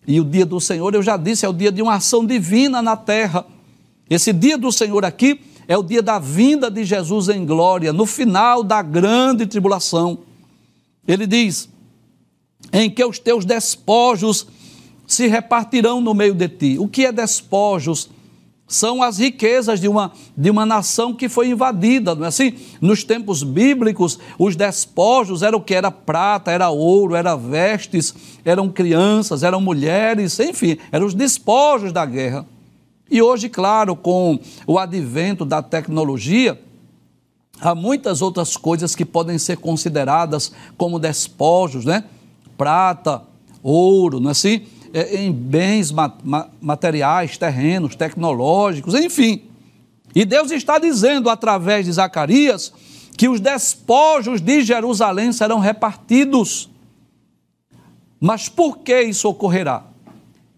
E 0.05 0.19
o 0.19 0.23
dia 0.23 0.45
do 0.45 0.59
Senhor, 0.59 0.93
eu 0.93 1.01
já 1.01 1.15
disse, 1.15 1.45
é 1.45 1.49
o 1.49 1.53
dia 1.53 1.71
de 1.71 1.81
uma 1.81 1.95
ação 1.95 2.25
divina 2.25 2.81
na 2.81 2.97
terra. 2.97 3.45
Esse 4.09 4.33
dia 4.33 4.57
do 4.57 4.71
Senhor 4.71 5.05
aqui 5.05 5.39
é 5.67 5.77
o 5.77 5.83
dia 5.83 6.01
da 6.01 6.19
vinda 6.19 6.69
de 6.69 6.83
Jesus 6.83 7.29
em 7.29 7.45
glória, 7.45 7.93
no 7.93 8.05
final 8.05 8.63
da 8.63 8.81
grande 8.81 9.45
tribulação. 9.45 10.19
Ele 11.07 11.25
diz: 11.25 11.69
em 12.71 12.89
que 12.89 13.03
os 13.03 13.19
teus 13.19 13.45
despojos 13.45 14.47
se 15.07 15.27
repartirão 15.27 15.99
no 15.99 16.13
meio 16.13 16.33
de 16.33 16.47
ti. 16.47 16.77
O 16.79 16.87
que 16.87 17.05
é 17.05 17.11
despojos? 17.11 18.09
São 18.71 19.03
as 19.03 19.17
riquezas 19.17 19.81
de 19.81 19.89
uma, 19.89 20.13
de 20.35 20.49
uma 20.49 20.65
nação 20.65 21.13
que 21.13 21.27
foi 21.27 21.49
invadida, 21.49 22.15
não 22.15 22.23
é 22.23 22.29
assim? 22.29 22.53
Nos 22.79 23.03
tempos 23.03 23.43
bíblicos, 23.43 24.17
os 24.39 24.55
despojos 24.55 25.43
eram 25.43 25.57
o 25.57 25.61
que? 25.61 25.73
Era 25.73 25.91
prata, 25.91 26.51
era 26.51 26.69
ouro, 26.69 27.13
era 27.13 27.35
vestes, 27.35 28.15
eram 28.45 28.69
crianças, 28.69 29.43
eram 29.43 29.59
mulheres, 29.59 30.39
enfim, 30.39 30.77
eram 30.89 31.05
os 31.05 31.13
despojos 31.13 31.91
da 31.91 32.05
guerra. 32.05 32.45
E 33.09 33.21
hoje, 33.21 33.49
claro, 33.49 33.93
com 33.93 34.39
o 34.65 34.79
advento 34.79 35.43
da 35.43 35.61
tecnologia, 35.61 36.57
há 37.59 37.75
muitas 37.75 38.21
outras 38.21 38.55
coisas 38.55 38.95
que 38.95 39.03
podem 39.03 39.37
ser 39.37 39.57
consideradas 39.57 40.53
como 40.77 40.97
despojos, 40.97 41.83
né? 41.83 42.05
Prata, 42.57 43.21
ouro, 43.61 44.21
não 44.21 44.29
é 44.29 44.31
assim? 44.31 44.61
É, 44.93 45.23
em 45.23 45.31
bens 45.31 45.93
materiais, 46.61 47.37
terrenos, 47.37 47.95
tecnológicos, 47.95 48.93
enfim. 48.93 49.43
E 50.13 50.25
Deus 50.25 50.51
está 50.51 50.77
dizendo 50.77 51.29
através 51.29 51.85
de 51.85 51.91
Zacarias 51.93 52.73
que 53.17 53.29
os 53.29 53.39
despojos 53.39 54.41
de 54.41 54.61
Jerusalém 54.61 55.31
serão 55.31 55.59
repartidos. 55.59 56.69
Mas 58.19 58.49
por 58.49 58.79
que 58.79 59.01
isso 59.03 59.29
ocorrerá? 59.29 59.83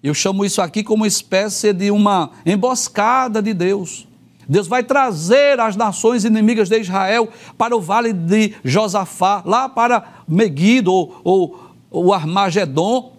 Eu 0.02 0.14
chamo 0.14 0.44
isso 0.44 0.62
aqui 0.62 0.84
como 0.84 1.06
espécie 1.06 1.72
de 1.72 1.92
uma 1.92 2.32
emboscada 2.46 3.42
de 3.42 3.54
Deus. 3.54 4.08
Deus 4.50 4.68
vai 4.68 4.84
trazer 4.84 5.60
as 5.60 5.76
nações 5.76 6.26
inimigas 6.26 6.68
de 6.68 6.80
Israel 6.80 7.30
para 7.58 7.76
o 7.76 7.80
vale 7.80 8.12
de 8.12 8.54
Josafá, 8.66 9.42
lá 9.46 9.70
para 9.70 10.24
Meguido 10.28 10.92
ou, 10.92 11.22
ou, 11.24 11.70
ou 11.90 12.14
Armagedon, 12.14 13.13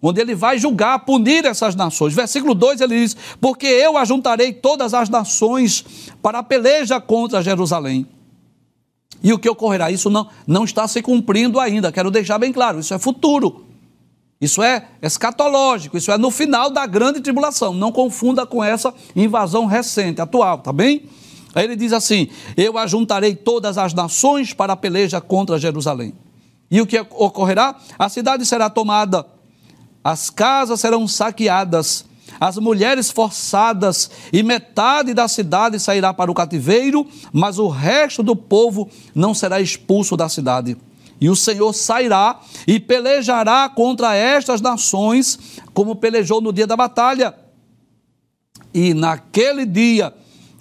onde 0.00 0.20
ele 0.20 0.34
vai 0.34 0.58
julgar, 0.58 0.98
punir 1.00 1.44
essas 1.44 1.74
nações. 1.74 2.14
Versículo 2.14 2.54
2 2.54 2.80
ele 2.80 3.00
diz: 3.00 3.16
Porque 3.40 3.66
eu 3.66 3.96
ajuntarei 3.96 4.52
todas 4.52 4.94
as 4.94 5.08
nações 5.08 5.84
para 6.22 6.38
a 6.38 6.42
peleja 6.42 7.00
contra 7.00 7.42
Jerusalém. 7.42 8.06
E 9.22 9.32
o 9.32 9.38
que 9.38 9.48
ocorrerá? 9.48 9.90
Isso 9.90 10.10
não, 10.10 10.28
não 10.46 10.64
está 10.64 10.86
se 10.86 11.02
cumprindo 11.02 11.58
ainda, 11.58 11.90
quero 11.90 12.10
deixar 12.10 12.38
bem 12.38 12.52
claro, 12.52 12.78
isso 12.78 12.94
é 12.94 12.98
futuro. 12.98 13.64
Isso 14.40 14.62
é 14.62 14.86
escatológico, 15.02 15.96
isso 15.96 16.12
é 16.12 16.18
no 16.18 16.30
final 16.30 16.70
da 16.70 16.86
grande 16.86 17.20
tribulação. 17.20 17.74
Não 17.74 17.90
confunda 17.90 18.46
com 18.46 18.62
essa 18.62 18.94
invasão 19.16 19.66
recente, 19.66 20.20
atual, 20.20 20.58
tá 20.58 20.72
bem? 20.72 21.02
Aí 21.54 21.64
ele 21.64 21.74
diz 21.74 21.92
assim: 21.92 22.28
Eu 22.56 22.78
ajuntarei 22.78 23.34
todas 23.34 23.76
as 23.76 23.92
nações 23.92 24.52
para 24.52 24.74
a 24.74 24.76
peleja 24.76 25.20
contra 25.20 25.58
Jerusalém. 25.58 26.14
E 26.70 26.80
o 26.80 26.86
que 26.86 27.00
ocorrerá? 27.00 27.74
A 27.98 28.08
cidade 28.08 28.46
será 28.46 28.70
tomada, 28.70 29.26
as 30.08 30.30
casas 30.30 30.80
serão 30.80 31.06
saqueadas, 31.06 32.06
as 32.40 32.56
mulheres 32.56 33.10
forçadas, 33.10 34.10
e 34.32 34.42
metade 34.42 35.12
da 35.12 35.28
cidade 35.28 35.78
sairá 35.78 36.14
para 36.14 36.30
o 36.30 36.34
cativeiro, 36.34 37.06
mas 37.30 37.58
o 37.58 37.68
resto 37.68 38.22
do 38.22 38.34
povo 38.34 38.88
não 39.14 39.34
será 39.34 39.60
expulso 39.60 40.16
da 40.16 40.26
cidade. 40.26 40.78
E 41.20 41.28
o 41.28 41.36
Senhor 41.36 41.74
sairá 41.74 42.40
e 42.66 42.80
pelejará 42.80 43.68
contra 43.68 44.14
estas 44.14 44.62
nações, 44.62 45.38
como 45.74 45.94
pelejou 45.94 46.40
no 46.40 46.54
dia 46.54 46.66
da 46.66 46.74
batalha. 46.74 47.34
E 48.72 48.94
naquele 48.94 49.66
dia 49.66 50.14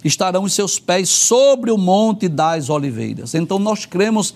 estarão 0.04 0.44
os 0.44 0.52
seus 0.52 0.78
pés 0.78 1.08
sobre 1.08 1.72
o 1.72 1.78
monte 1.78 2.28
das 2.28 2.70
oliveiras. 2.70 3.34
Então 3.34 3.58
nós 3.60 3.86
cremos 3.86 4.36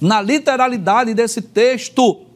na 0.00 0.22
literalidade 0.22 1.14
desse 1.14 1.42
texto. 1.42 2.31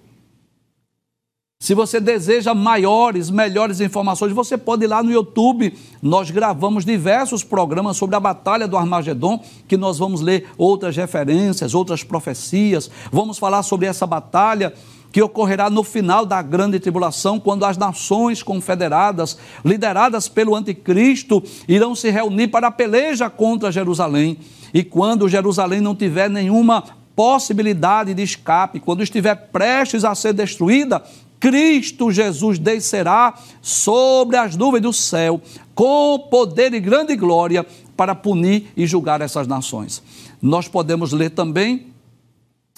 Se 1.58 1.74
você 1.74 1.98
deseja 1.98 2.54
maiores, 2.54 3.30
melhores 3.30 3.80
informações, 3.80 4.30
você 4.32 4.58
pode 4.58 4.84
ir 4.84 4.88
lá 4.88 5.02
no 5.02 5.10
YouTube. 5.10 5.76
Nós 6.02 6.30
gravamos 6.30 6.84
diversos 6.84 7.42
programas 7.42 7.96
sobre 7.96 8.14
a 8.14 8.20
Batalha 8.20 8.68
do 8.68 8.76
Armagedon, 8.76 9.42
que 9.66 9.76
nós 9.76 9.98
vamos 9.98 10.20
ler 10.20 10.46
outras 10.58 10.94
referências, 10.96 11.74
outras 11.74 12.04
profecias. 12.04 12.90
Vamos 13.10 13.38
falar 13.38 13.62
sobre 13.62 13.86
essa 13.86 14.06
batalha 14.06 14.74
que 15.10 15.22
ocorrerá 15.22 15.70
no 15.70 15.82
final 15.82 16.26
da 16.26 16.42
grande 16.42 16.78
tribulação, 16.78 17.40
quando 17.40 17.64
as 17.64 17.78
nações 17.78 18.42
confederadas, 18.42 19.38
lideradas 19.64 20.28
pelo 20.28 20.54
anticristo, 20.54 21.42
irão 21.66 21.94
se 21.94 22.10
reunir 22.10 22.48
para 22.48 22.66
a 22.66 22.70
peleja 22.70 23.30
contra 23.30 23.72
Jerusalém. 23.72 24.38
E 24.74 24.84
quando 24.84 25.28
Jerusalém 25.28 25.80
não 25.80 25.96
tiver 25.96 26.28
nenhuma 26.28 26.84
possibilidade 27.16 28.12
de 28.12 28.22
escape, 28.22 28.78
quando 28.78 29.02
estiver 29.02 29.34
prestes 29.34 30.04
a 30.04 30.14
ser 30.14 30.34
destruída, 30.34 31.02
Cristo 31.38 32.10
Jesus 32.10 32.58
descerá 32.58 33.34
sobre 33.60 34.36
as 34.36 34.56
nuvens 34.56 34.82
do 34.82 34.92
céu 34.92 35.40
com 35.74 36.18
poder 36.30 36.72
e 36.72 36.80
grande 36.80 37.14
glória 37.16 37.66
para 37.96 38.14
punir 38.14 38.72
e 38.76 38.86
julgar 38.86 39.20
essas 39.20 39.46
nações. 39.46 40.02
Nós 40.40 40.68
podemos 40.68 41.12
ler 41.12 41.30
também 41.30 41.86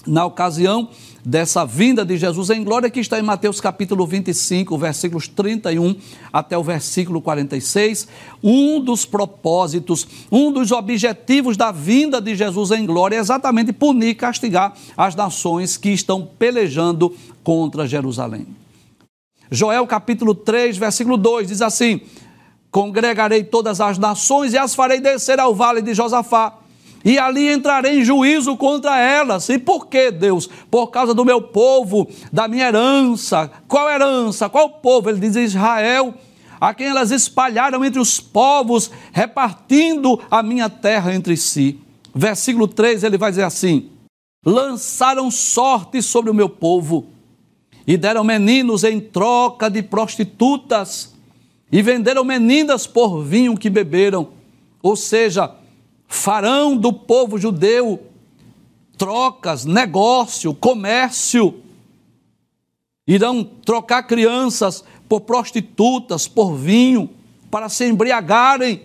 na 0.07 0.25
ocasião 0.25 0.89
dessa 1.25 1.65
vinda 1.65 2.05
de 2.05 2.17
Jesus 2.17 2.49
em 2.49 2.63
glória, 2.63 2.89
que 2.89 3.01
está 3.01 3.19
em 3.19 3.21
Mateus 3.21 3.59
capítulo 3.59 4.07
25, 4.07 4.77
versículos 4.77 5.27
31 5.27 5.95
até 6.31 6.57
o 6.57 6.63
versículo 6.63 7.21
46. 7.21 8.07
Um 8.41 8.79
dos 8.79 9.05
propósitos, 9.05 10.07
um 10.31 10.51
dos 10.51 10.71
objetivos 10.71 11.57
da 11.57 11.71
vinda 11.71 12.21
de 12.21 12.35
Jesus 12.35 12.71
em 12.71 12.85
glória 12.85 13.17
é 13.17 13.19
exatamente 13.19 13.73
punir 13.73 14.09
e 14.09 14.15
castigar 14.15 14.73
as 14.95 15.15
nações 15.15 15.75
que 15.75 15.89
estão 15.89 16.25
pelejando 16.25 17.13
contra 17.49 17.87
Jerusalém. 17.87 18.45
Joel 19.49 19.87
capítulo 19.87 20.35
3, 20.35 20.77
versículo 20.77 21.17
2 21.17 21.47
diz 21.47 21.63
assim: 21.63 21.99
Congregarei 22.69 23.43
todas 23.43 23.81
as 23.81 23.97
nações 23.97 24.53
e 24.53 24.57
as 24.59 24.75
farei 24.75 24.99
descer 24.99 25.39
ao 25.39 25.55
vale 25.55 25.81
de 25.81 25.95
Josafá 25.95 26.59
e 27.03 27.17
ali 27.17 27.51
entrarei 27.51 28.01
em 28.01 28.05
juízo 28.05 28.55
contra 28.55 28.99
elas. 28.99 29.49
E 29.49 29.57
por 29.57 29.87
que, 29.87 30.11
Deus? 30.11 30.47
Por 30.69 30.91
causa 30.91 31.11
do 31.11 31.25
meu 31.25 31.41
povo, 31.41 32.07
da 32.31 32.47
minha 32.47 32.67
herança. 32.67 33.49
Qual 33.67 33.89
herança? 33.89 34.47
Qual 34.47 34.69
povo? 34.69 35.09
Ele 35.09 35.19
diz 35.19 35.35
Israel, 35.35 36.13
a 36.61 36.71
quem 36.71 36.85
elas 36.85 37.09
espalharam 37.09 37.83
entre 37.83 37.99
os 37.99 38.19
povos, 38.19 38.91
repartindo 39.11 40.21
a 40.29 40.43
minha 40.43 40.69
terra 40.69 41.15
entre 41.15 41.35
si. 41.35 41.79
Versículo 42.13 42.67
3, 42.67 43.03
ele 43.03 43.17
vai 43.17 43.31
dizer 43.31 43.43
assim: 43.43 43.89
Lançaram 44.45 45.31
sorte 45.31 45.99
sobre 46.03 46.29
o 46.29 46.33
meu 46.35 46.47
povo 46.47 47.17
e 47.89 47.97
deram 47.97 48.23
meninos 48.23 48.83
em 48.83 48.99
troca 48.99 49.67
de 49.67 49.81
prostitutas 49.81 51.11
e 51.71 51.81
venderam 51.81 52.23
meninas 52.23 52.85
por 52.85 53.23
vinho 53.23 53.57
que 53.57 53.67
beberam. 53.67 54.27
Ou 54.79 54.95
seja, 54.95 55.55
farão 56.07 56.77
do 56.77 56.93
povo 56.93 57.39
judeu 57.39 57.99
trocas, 58.95 59.65
negócio, 59.65 60.53
comércio. 60.53 61.63
irão 63.07 63.43
trocar 63.43 64.03
crianças 64.03 64.83
por 65.07 65.21
prostitutas, 65.21 66.27
por 66.27 66.53
vinho, 66.53 67.09
para 67.49 67.69
se 67.69 67.87
embriagarem, 67.87 68.83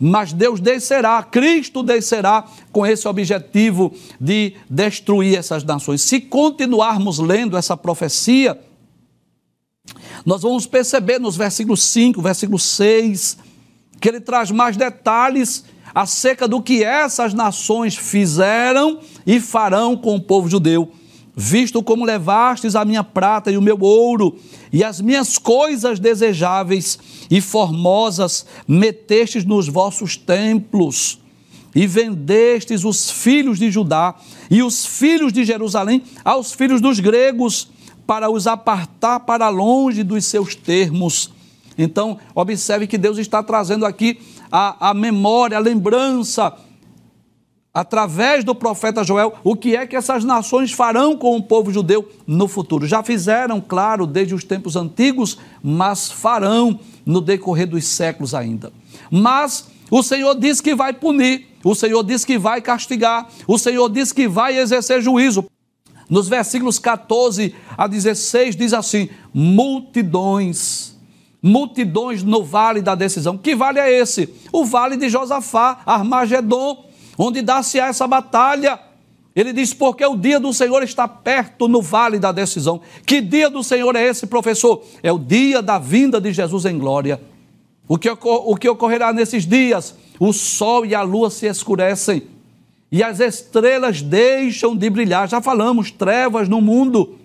mas 0.00 0.32
Deus 0.32 0.60
descerá, 0.60 1.22
Cristo 1.22 1.82
descerá 1.82 2.46
com 2.72 2.86
esse 2.86 3.06
objetivo 3.06 3.92
de 4.18 4.54
destruir 4.68 5.38
essas 5.38 5.62
nações. 5.62 6.00
Se 6.00 6.20
continuarmos 6.20 7.18
lendo 7.18 7.54
essa 7.54 7.76
profecia, 7.76 8.58
nós 10.24 10.40
vamos 10.40 10.66
perceber 10.66 11.18
nos 11.18 11.36
versículos 11.36 11.84
5, 11.84 12.22
versículo 12.22 12.58
6, 12.58 13.36
que 14.00 14.08
ele 14.08 14.20
traz 14.20 14.50
mais 14.50 14.74
detalhes 14.74 15.64
acerca 15.94 16.48
do 16.48 16.62
que 16.62 16.82
essas 16.82 17.34
nações 17.34 17.94
fizeram 17.94 19.00
e 19.26 19.38
farão 19.38 19.96
com 19.96 20.14
o 20.14 20.20
povo 20.20 20.48
judeu 20.48 20.92
visto 21.36 21.82
como 21.82 22.04
levastes 22.04 22.74
a 22.74 22.84
minha 22.84 23.04
prata 23.04 23.50
e 23.50 23.56
o 23.56 23.62
meu 23.62 23.78
ouro, 23.80 24.38
e 24.72 24.82
as 24.84 25.00
minhas 25.00 25.38
coisas 25.38 25.98
desejáveis 25.98 26.98
e 27.30 27.40
formosas 27.40 28.46
metestes 28.66 29.44
nos 29.44 29.68
vossos 29.68 30.16
templos, 30.16 31.18
e 31.74 31.86
vendestes 31.86 32.84
os 32.84 33.10
filhos 33.10 33.58
de 33.58 33.70
Judá 33.70 34.16
e 34.50 34.62
os 34.62 34.84
filhos 34.84 35.32
de 35.32 35.44
Jerusalém 35.44 36.02
aos 36.24 36.52
filhos 36.52 36.80
dos 36.80 36.98
gregos, 36.98 37.68
para 38.06 38.28
os 38.28 38.48
apartar 38.48 39.20
para 39.20 39.48
longe 39.48 40.02
dos 40.02 40.24
seus 40.24 40.56
termos. 40.56 41.30
Então, 41.78 42.18
observe 42.34 42.88
que 42.88 42.98
Deus 42.98 43.18
está 43.18 43.40
trazendo 43.40 43.86
aqui 43.86 44.18
a, 44.50 44.90
a 44.90 44.94
memória, 44.94 45.56
a 45.56 45.60
lembrança 45.60 46.52
através 47.72 48.42
do 48.44 48.54
profeta 48.54 49.04
Joel, 49.04 49.34
o 49.44 49.54
que 49.54 49.76
é 49.76 49.86
que 49.86 49.94
essas 49.94 50.24
nações 50.24 50.72
farão 50.72 51.16
com 51.16 51.36
o 51.36 51.42
povo 51.42 51.70
judeu 51.70 52.08
no 52.26 52.48
futuro. 52.48 52.86
Já 52.86 53.02
fizeram, 53.02 53.60
claro, 53.60 54.06
desde 54.06 54.34
os 54.34 54.44
tempos 54.44 54.74
antigos, 54.76 55.38
mas 55.62 56.10
farão 56.10 56.80
no 57.06 57.20
decorrer 57.20 57.68
dos 57.68 57.84
séculos 57.86 58.34
ainda. 58.34 58.72
Mas 59.10 59.68
o 59.90 60.02
Senhor 60.02 60.34
diz 60.34 60.60
que 60.60 60.74
vai 60.74 60.92
punir, 60.92 61.46
o 61.62 61.74
Senhor 61.74 62.02
diz 62.02 62.24
que 62.24 62.38
vai 62.38 62.60
castigar, 62.60 63.28
o 63.46 63.58
Senhor 63.58 63.88
diz 63.88 64.12
que 64.12 64.26
vai 64.26 64.58
exercer 64.58 65.00
juízo. 65.00 65.44
Nos 66.08 66.28
versículos 66.28 66.80
14 66.80 67.54
a 67.78 67.86
16 67.86 68.56
diz 68.56 68.72
assim: 68.72 69.08
multidões 69.32 70.90
multidões 71.42 72.22
no 72.22 72.44
vale 72.44 72.82
da 72.82 72.94
decisão. 72.94 73.38
Que 73.38 73.54
vale 73.54 73.78
é 73.78 73.90
esse? 73.90 74.28
O 74.52 74.62
vale 74.64 74.96
de 74.96 75.08
Josafá, 75.08 75.80
Armagedon 75.86 76.89
onde 77.20 77.42
dá-se 77.42 77.78
a 77.78 77.88
essa 77.88 78.06
batalha. 78.06 78.80
Ele 79.36 79.52
diz: 79.52 79.74
porque 79.74 80.04
o 80.04 80.16
dia 80.16 80.40
do 80.40 80.52
Senhor 80.52 80.82
está 80.82 81.06
perto 81.06 81.68
no 81.68 81.82
vale 81.82 82.18
da 82.18 82.32
decisão. 82.32 82.80
Que 83.04 83.20
dia 83.20 83.50
do 83.50 83.62
Senhor 83.62 83.94
é 83.94 84.06
esse, 84.06 84.26
professor? 84.26 84.82
É 85.02 85.12
o 85.12 85.18
dia 85.18 85.60
da 85.60 85.78
vinda 85.78 86.20
de 86.20 86.32
Jesus 86.32 86.64
em 86.64 86.78
glória. 86.78 87.20
O 87.86 87.98
que, 87.98 88.08
o 88.10 88.56
que 88.56 88.68
ocorrerá 88.68 89.12
nesses 89.12 89.46
dias? 89.46 89.94
O 90.18 90.32
sol 90.32 90.86
e 90.86 90.94
a 90.94 91.02
lua 91.02 91.30
se 91.30 91.46
escurecem 91.46 92.22
e 92.92 93.02
as 93.02 93.20
estrelas 93.20 94.02
deixam 94.02 94.76
de 94.76 94.88
brilhar. 94.90 95.28
Já 95.28 95.40
falamos, 95.40 95.90
trevas 95.90 96.48
no 96.48 96.60
mundo. 96.60 97.18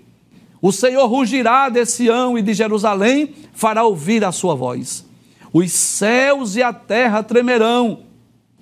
O 0.61 0.71
Senhor 0.71 1.05
rugirá 1.07 1.69
de 1.69 1.85
Sião 1.85 2.37
e 2.37 2.41
de 2.41 2.53
Jerusalém, 2.53 3.33
fará 3.53 3.83
ouvir 3.83 4.23
a 4.23 4.31
sua 4.31 4.55
voz. 4.55 5.05
Os 5.53 5.71
céus 5.71 6.55
e 6.55 6.63
a 6.63 6.73
terra 6.73 7.21
tremerão 7.21 8.04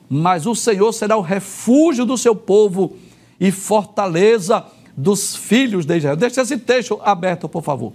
mas 0.10 0.46
o 0.46 0.56
Senhor 0.56 0.92
será 0.92 1.18
o 1.18 1.22
refúgio 1.22 2.06
do 2.06 2.18
seu 2.18 2.36
povo 2.36 2.96
e 3.40 3.52
fortaleza 3.52 4.66
dos 4.96 5.36
filhos 5.36 5.86
de 5.86 5.98
Israel. 5.98 6.16
Deixa 6.16 6.42
esse 6.42 6.58
texto 6.58 7.00
aberto, 7.04 7.50
por 7.50 7.64
favor. 7.64 7.94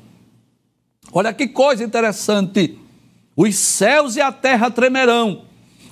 Olha 1.12 1.32
que 1.32 1.48
coisa 1.48 1.84
interessante. 1.84 2.78
Os 3.36 3.54
céus 3.54 4.16
e 4.16 4.20
a 4.20 4.32
terra 4.32 4.70
tremerão, 4.70 5.42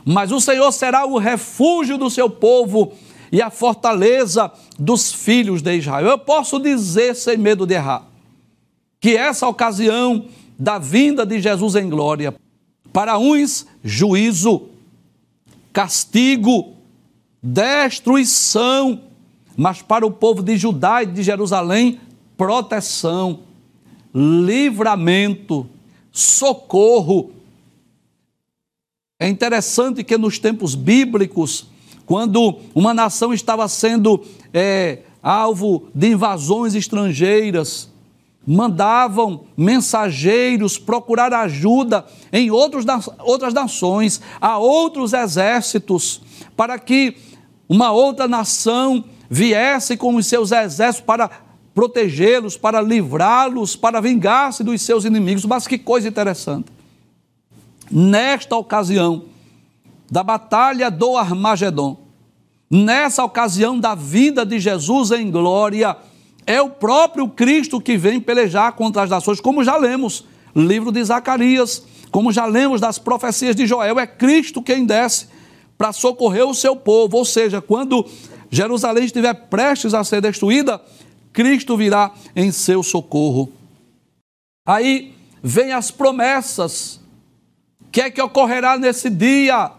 mas 0.04 0.32
o 0.32 0.40
Senhor 0.40 0.70
será 0.72 1.06
o 1.06 1.16
refúgio 1.16 1.96
do 1.96 2.10
seu 2.10 2.28
povo 2.28 2.92
e 3.30 3.40
a 3.40 3.50
fortaleza 3.50 4.50
dos 4.78 5.12
filhos 5.12 5.62
de 5.62 5.76
Israel. 5.76 6.06
Eu 6.06 6.18
posso 6.18 6.58
dizer, 6.58 7.14
sem 7.14 7.36
medo 7.36 7.66
de 7.66 7.74
errar, 7.74 8.06
que 9.00 9.16
essa 9.16 9.46
ocasião 9.46 10.26
da 10.58 10.78
vinda 10.78 11.24
de 11.24 11.40
Jesus 11.40 11.76
em 11.76 11.88
glória, 11.88 12.34
para 12.92 13.18
uns, 13.18 13.66
juízo, 13.84 14.70
castigo, 15.76 16.72
destruição, 17.42 19.02
mas 19.54 19.82
para 19.82 20.06
o 20.06 20.10
povo 20.10 20.42
de 20.42 20.56
Judá 20.56 21.02
e 21.02 21.06
de 21.06 21.22
Jerusalém, 21.22 22.00
proteção, 22.34 23.40
livramento, 24.14 25.68
socorro. 26.10 27.30
É 29.20 29.28
interessante 29.28 30.02
que 30.02 30.16
nos 30.16 30.38
tempos 30.38 30.74
bíblicos, 30.74 31.66
quando 32.06 32.58
uma 32.74 32.94
nação 32.94 33.34
estava 33.34 33.68
sendo 33.68 34.24
é, 34.54 35.00
alvo 35.22 35.88
de 35.94 36.08
invasões 36.08 36.74
estrangeiras, 36.74 37.92
mandavam 38.46 39.44
mensageiros 39.56 40.78
procurar 40.78 41.34
ajuda 41.34 42.06
em 42.32 42.50
outros, 42.50 42.84
outras 43.18 43.52
nações, 43.52 44.20
a 44.40 44.56
outros 44.56 45.12
exércitos, 45.12 46.22
para 46.56 46.78
que 46.78 47.16
uma 47.68 47.90
outra 47.90 48.28
nação 48.28 49.04
viesse 49.28 49.96
com 49.96 50.14
os 50.14 50.26
seus 50.26 50.52
exércitos 50.52 51.04
para 51.04 51.28
protegê-los, 51.74 52.56
para 52.56 52.80
livrá-los, 52.80 53.74
para 53.74 54.00
vingar-se 54.00 54.62
dos 54.62 54.80
seus 54.80 55.04
inimigos. 55.04 55.44
Mas 55.44 55.66
que 55.66 55.76
coisa 55.76 56.08
interessante. 56.08 56.70
Nesta 57.90 58.56
ocasião 58.56 59.24
da 60.10 60.22
batalha 60.22 60.90
do 60.90 61.16
Armagedon, 61.16 61.98
nessa 62.70 63.24
ocasião 63.24 63.78
da 63.78 63.94
vinda 63.94 64.46
de 64.46 64.58
Jesus 64.58 65.10
em 65.10 65.30
glória, 65.30 65.96
é 66.46 66.62
o 66.62 66.70
próprio 66.70 67.28
Cristo 67.28 67.80
que 67.80 67.96
vem 67.96 68.20
pelejar 68.20 68.72
contra 68.72 69.02
as 69.02 69.10
nações, 69.10 69.40
como 69.40 69.64
já 69.64 69.76
lemos, 69.76 70.24
livro 70.54 70.92
de 70.92 71.02
Zacarias, 71.02 71.82
como 72.10 72.32
já 72.32 72.46
lemos 72.46 72.80
das 72.80 72.98
profecias 72.98 73.56
de 73.56 73.66
Joel, 73.66 73.98
é 73.98 74.06
Cristo 74.06 74.62
quem 74.62 74.86
desce 74.86 75.26
para 75.76 75.92
socorrer 75.92 76.46
o 76.46 76.54
seu 76.54 76.76
povo, 76.76 77.18
ou 77.18 77.24
seja, 77.24 77.60
quando 77.60 78.06
Jerusalém 78.50 79.04
estiver 79.04 79.34
prestes 79.34 79.92
a 79.92 80.04
ser 80.04 80.22
destruída, 80.22 80.80
Cristo 81.32 81.76
virá 81.76 82.12
em 82.34 82.50
seu 82.50 82.82
socorro. 82.82 83.52
Aí 84.66 85.14
vem 85.42 85.72
as 85.72 85.90
promessas. 85.90 87.00
O 87.80 87.90
que 87.90 88.00
é 88.00 88.10
que 88.10 88.22
ocorrerá 88.22 88.78
nesse 88.78 89.10
dia? 89.10 89.72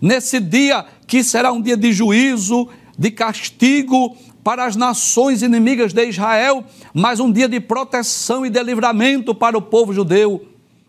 Nesse 0.00 0.40
dia 0.40 0.86
que 1.06 1.22
será 1.22 1.52
um 1.52 1.60
dia 1.60 1.76
de 1.76 1.92
juízo, 1.92 2.68
de 2.98 3.10
castigo, 3.10 4.16
para 4.42 4.64
as 4.64 4.76
nações 4.76 5.42
inimigas 5.42 5.92
de 5.92 6.04
Israel, 6.06 6.64
mas 6.92 7.20
um 7.20 7.30
dia 7.30 7.48
de 7.48 7.60
proteção 7.60 8.44
e 8.44 8.50
de 8.50 8.62
livramento 8.62 9.34
para 9.34 9.56
o 9.56 9.62
povo 9.62 9.92
judeu. 9.92 10.46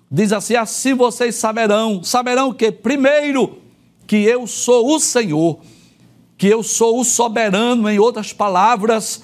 Diz 0.09 0.31
assim: 0.31 0.55
assim 0.55 0.93
vocês 0.93 1.35
saberão, 1.35 2.03
saberão 2.03 2.53
que, 2.53 2.71
primeiro, 2.71 3.57
que 4.05 4.17
eu 4.17 4.45
sou 4.47 4.95
o 4.95 4.99
Senhor, 4.99 5.59
que 6.37 6.47
eu 6.47 6.63
sou 6.63 6.99
o 6.99 7.03
soberano, 7.03 7.89
em 7.89 7.99
outras 7.99 8.33
palavras, 8.33 9.23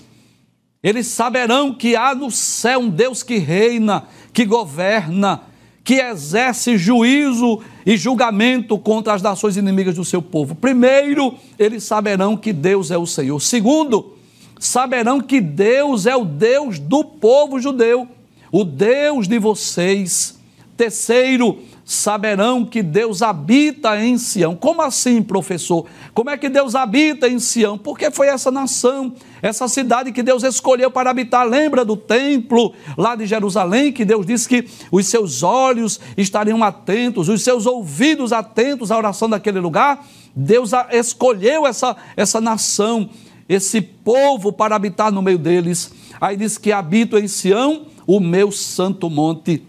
eles 0.81 1.07
saberão 1.07 1.73
que 1.73 1.95
há 1.95 2.15
no 2.15 2.31
céu 2.31 2.79
um 2.79 2.89
Deus 2.89 3.21
que 3.21 3.37
reina, 3.37 4.07
que 4.31 4.45
governa, 4.45 5.41
que 5.83 5.95
exerce 5.95 6.77
juízo 6.77 7.61
e 7.85 7.97
julgamento 7.97 8.77
contra 8.77 9.13
as 9.13 9.21
nações 9.21 9.57
inimigas 9.57 9.95
do 9.95 10.05
seu 10.05 10.21
povo. 10.21 10.55
Primeiro, 10.55 11.35
eles 11.57 11.83
saberão 11.83 12.37
que 12.37 12.53
Deus 12.53 12.91
é 12.91 12.97
o 12.97 13.05
Senhor. 13.05 13.39
Segundo, 13.41 14.13
saberão 14.59 15.21
que 15.21 15.39
Deus 15.39 16.05
é 16.05 16.15
o 16.15 16.25
Deus 16.25 16.77
do 16.77 17.03
povo 17.03 17.59
judeu, 17.59 18.07
o 18.51 18.63
Deus 18.63 19.27
de 19.27 19.39
vocês. 19.39 20.37
Terceiro, 20.75 21.59
saberão 21.89 22.63
que 22.63 22.83
Deus 22.83 23.23
habita 23.23 23.99
em 23.99 24.15
Sião. 24.17 24.55
Como 24.55 24.79
assim, 24.79 25.23
professor? 25.23 25.87
Como 26.13 26.29
é 26.29 26.37
que 26.37 26.47
Deus 26.47 26.75
habita 26.75 27.27
em 27.27 27.39
Sião? 27.39 27.79
Porque 27.79 28.11
foi 28.11 28.27
essa 28.27 28.51
nação, 28.51 29.11
essa 29.41 29.67
cidade 29.67 30.11
que 30.11 30.21
Deus 30.21 30.43
escolheu 30.43 30.91
para 30.91 31.09
habitar. 31.09 31.47
Lembra 31.47 31.83
do 31.83 31.97
templo 31.97 32.73
lá 32.95 33.15
de 33.15 33.25
Jerusalém, 33.25 33.91
que 33.91 34.05
Deus 34.05 34.23
disse 34.23 34.47
que 34.47 34.65
os 34.91 35.07
seus 35.07 35.41
olhos 35.41 35.99
estariam 36.15 36.63
atentos, 36.63 37.27
os 37.27 37.41
seus 37.41 37.65
ouvidos 37.65 38.31
atentos 38.31 38.91
à 38.91 38.97
oração 38.97 39.27
daquele 39.27 39.59
lugar? 39.59 40.05
Deus 40.35 40.71
escolheu 40.91 41.65
essa, 41.65 41.97
essa 42.15 42.39
nação 42.39 43.09
esse 43.49 43.81
povo 43.81 44.53
para 44.53 44.75
habitar 44.75 45.11
no 45.11 45.23
meio 45.23 45.39
deles. 45.39 45.91
Aí 46.21 46.37
diz 46.37 46.59
que 46.59 46.71
habito 46.71 47.17
em 47.17 47.27
Sião, 47.27 47.87
o 48.05 48.19
meu 48.19 48.51
santo 48.51 49.09
monte. 49.09 49.63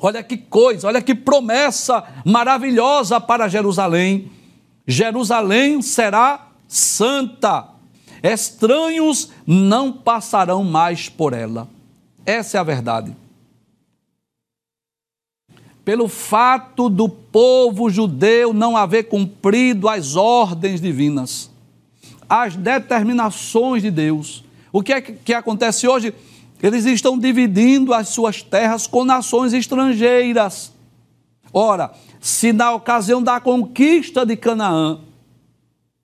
Olha 0.00 0.22
que 0.22 0.36
coisa, 0.36 0.86
olha 0.86 1.02
que 1.02 1.14
promessa 1.14 2.04
maravilhosa 2.24 3.20
para 3.20 3.48
Jerusalém. 3.48 4.30
Jerusalém 4.86 5.82
será 5.82 6.52
santa. 6.68 7.68
Estranhos 8.22 9.30
não 9.44 9.92
passarão 9.92 10.62
mais 10.62 11.08
por 11.08 11.32
ela. 11.32 11.68
Essa 12.24 12.58
é 12.58 12.60
a 12.60 12.64
verdade. 12.64 13.16
Pelo 15.84 16.06
fato 16.06 16.88
do 16.88 17.08
povo 17.08 17.88
judeu 17.88 18.52
não 18.52 18.76
haver 18.76 19.04
cumprido 19.04 19.88
as 19.88 20.16
ordens 20.16 20.80
divinas, 20.80 21.50
as 22.28 22.56
determinações 22.56 23.82
de 23.82 23.90
Deus. 23.90 24.44
O 24.72 24.82
que 24.82 24.92
é 24.92 25.00
que 25.00 25.32
acontece 25.32 25.88
hoje? 25.88 26.12
Eles 26.62 26.84
estão 26.84 27.18
dividindo 27.18 27.94
as 27.94 28.08
suas 28.08 28.42
terras 28.42 28.86
com 28.86 29.04
nações 29.04 29.52
estrangeiras. 29.52 30.72
Ora, 31.52 31.92
se 32.20 32.52
na 32.52 32.72
ocasião 32.72 33.22
da 33.22 33.40
conquista 33.40 34.26
de 34.26 34.36
Canaã, 34.36 35.00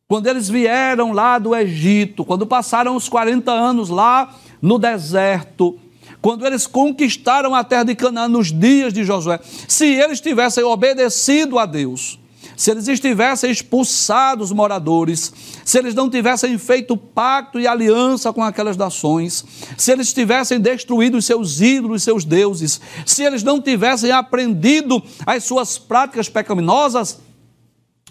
quando 0.06 0.26
eles 0.28 0.48
vieram 0.48 1.12
lá 1.12 1.38
do 1.38 1.54
Egito, 1.54 2.24
quando 2.24 2.46
passaram 2.46 2.94
os 2.94 3.08
40 3.08 3.50
anos 3.50 3.88
lá 3.88 4.32
no 4.62 4.78
deserto, 4.78 5.78
quando 6.22 6.46
eles 6.46 6.66
conquistaram 6.66 7.54
a 7.54 7.64
terra 7.64 7.84
de 7.84 7.94
Canaã 7.94 8.28
nos 8.28 8.50
dias 8.52 8.92
de 8.92 9.04
Josué, 9.04 9.40
se 9.68 9.86
eles 9.86 10.20
tivessem 10.20 10.64
obedecido 10.64 11.58
a 11.58 11.66
Deus, 11.66 12.18
se 12.56 12.70
eles 12.70 12.88
estivessem 12.88 13.50
expulsados 13.50 14.50
os 14.50 14.56
moradores, 14.56 15.32
se 15.64 15.78
eles 15.78 15.94
não 15.94 16.08
tivessem 16.08 16.56
feito 16.58 16.96
pacto 16.96 17.58
e 17.58 17.66
aliança 17.66 18.32
com 18.32 18.42
aquelas 18.42 18.76
nações, 18.76 19.44
se 19.76 19.90
eles 19.90 20.12
tivessem 20.12 20.60
destruído 20.60 21.18
os 21.18 21.24
seus 21.24 21.60
ídolos, 21.60 22.02
seus 22.02 22.24
deuses, 22.24 22.80
se 23.04 23.22
eles 23.22 23.42
não 23.42 23.60
tivessem 23.60 24.10
aprendido 24.10 25.02
as 25.26 25.44
suas 25.44 25.78
práticas 25.78 26.28
pecaminosas, 26.28 27.18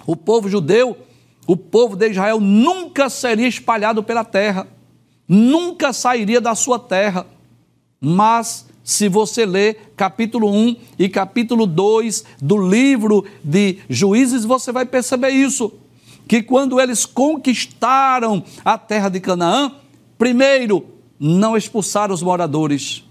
o 0.05 0.15
povo 0.15 0.49
judeu, 0.49 0.97
o 1.47 1.55
povo 1.55 1.95
de 1.95 2.09
Israel 2.09 2.39
nunca 2.39 3.09
seria 3.09 3.47
espalhado 3.47 4.03
pela 4.03 4.23
terra, 4.23 4.67
nunca 5.27 5.93
sairia 5.93 6.41
da 6.41 6.55
sua 6.55 6.79
terra. 6.79 7.25
Mas 7.99 8.65
se 8.83 9.07
você 9.07 9.45
ler 9.45 9.93
capítulo 9.95 10.51
1 10.51 10.75
e 10.99 11.07
capítulo 11.07 11.65
2 11.65 12.25
do 12.41 12.57
livro 12.57 13.25
de 13.41 13.77
Juízes, 13.89 14.43
você 14.43 14.71
vai 14.71 14.85
perceber 14.85 15.29
isso. 15.29 15.71
Que 16.27 16.43
quando 16.43 16.79
eles 16.79 17.05
conquistaram 17.05 18.43
a 18.63 18.77
terra 18.77 19.07
de 19.07 19.21
Canaã, 19.21 19.71
primeiro, 20.17 20.85
não 21.17 21.55
expulsaram 21.55 22.13
os 22.13 22.21
moradores. 22.21 23.03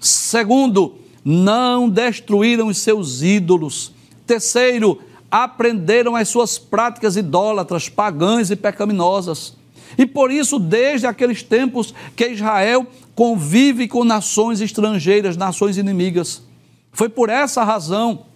Segundo, 0.00 0.96
não 1.22 1.90
destruíram 1.90 2.68
os 2.68 2.78
seus 2.78 3.22
ídolos. 3.22 3.92
Terceiro, 4.26 4.98
aprenderam 5.30 6.16
as 6.16 6.28
suas 6.28 6.56
práticas 6.56 7.16
idólatras, 7.16 7.88
pagãs 7.88 8.50
e 8.50 8.56
pecaminosas. 8.56 9.54
E 9.96 10.06
por 10.06 10.30
isso, 10.30 10.58
desde 10.58 11.06
aqueles 11.06 11.42
tempos 11.42 11.94
que 12.14 12.28
Israel 12.28 12.86
convive 13.18 13.88
com 13.88 14.04
nações 14.04 14.60
estrangeiras, 14.60 15.36
nações 15.36 15.76
inimigas. 15.76 16.40
Foi 16.92 17.08
por 17.08 17.28
essa 17.28 17.64
razão 17.64 18.26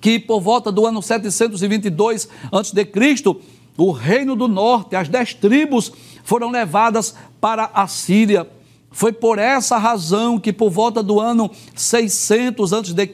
que, 0.00 0.20
por 0.20 0.40
volta 0.40 0.70
do 0.70 0.86
ano 0.86 1.02
722 1.02 2.28
a.C., 2.52 3.36
o 3.76 3.90
reino 3.90 4.36
do 4.36 4.46
norte, 4.46 4.94
as 4.94 5.08
dez 5.08 5.34
tribos, 5.34 5.92
foram 6.22 6.52
levadas 6.52 7.16
para 7.40 7.68
a 7.74 7.88
Síria. 7.88 8.48
Foi 8.92 9.12
por 9.12 9.40
essa 9.40 9.76
razão 9.76 10.38
que, 10.38 10.52
por 10.52 10.70
volta 10.70 11.02
do 11.02 11.18
ano 11.18 11.50
600 11.74 12.72
a.C., 12.72 13.12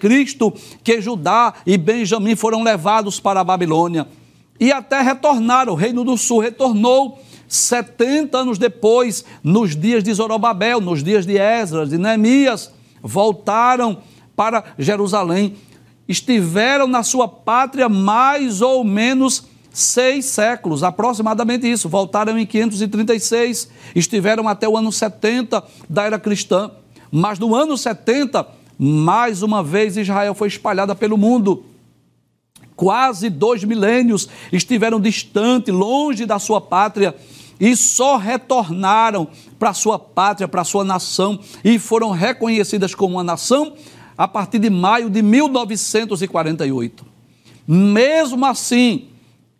que 0.84 1.00
Judá 1.00 1.54
e 1.64 1.78
Benjamim 1.78 2.36
foram 2.36 2.62
levados 2.62 3.18
para 3.18 3.40
a 3.40 3.44
Babilônia. 3.44 4.06
E 4.60 4.70
até 4.70 5.00
retornaram, 5.00 5.72
o 5.72 5.76
reino 5.76 6.04
do 6.04 6.18
sul 6.18 6.40
retornou 6.40 7.18
70 7.52 8.38
anos 8.38 8.56
depois, 8.56 9.26
nos 9.44 9.76
dias 9.76 10.02
de 10.02 10.10
Zorobabel, 10.14 10.80
nos 10.80 11.04
dias 11.04 11.26
de 11.26 11.36
Esdras, 11.36 11.90
de 11.90 11.98
Neemias, 11.98 12.72
voltaram 13.02 13.98
para 14.34 14.64
Jerusalém. 14.78 15.54
Estiveram 16.08 16.86
na 16.86 17.02
sua 17.02 17.28
pátria 17.28 17.90
mais 17.90 18.62
ou 18.62 18.82
menos 18.82 19.44
seis 19.70 20.24
séculos, 20.24 20.82
aproximadamente 20.82 21.70
isso. 21.70 21.90
Voltaram 21.90 22.38
em 22.38 22.46
536, 22.46 23.68
estiveram 23.94 24.48
até 24.48 24.66
o 24.66 24.74
ano 24.74 24.90
70 24.90 25.62
da 25.90 26.04
era 26.04 26.18
cristã. 26.18 26.70
Mas 27.10 27.38
no 27.38 27.54
ano 27.54 27.76
70, 27.76 28.46
mais 28.78 29.42
uma 29.42 29.62
vez 29.62 29.98
Israel 29.98 30.34
foi 30.34 30.48
espalhada 30.48 30.94
pelo 30.94 31.18
mundo. 31.18 31.66
Quase 32.74 33.28
dois 33.28 33.62
milênios 33.62 34.26
estiveram 34.50 34.98
distante, 34.98 35.70
longe 35.70 36.24
da 36.24 36.38
sua 36.38 36.58
pátria 36.58 37.14
e 37.58 37.76
só 37.76 38.16
retornaram 38.16 39.28
para 39.58 39.72
sua 39.72 39.98
pátria, 39.98 40.48
para 40.48 40.64
sua 40.64 40.84
nação 40.84 41.38
e 41.64 41.78
foram 41.78 42.10
reconhecidas 42.10 42.94
como 42.94 43.14
uma 43.16 43.24
nação 43.24 43.74
a 44.16 44.28
partir 44.28 44.58
de 44.58 44.70
maio 44.70 45.08
de 45.08 45.22
1948. 45.22 47.06
Mesmo 47.66 48.44
assim, 48.44 49.08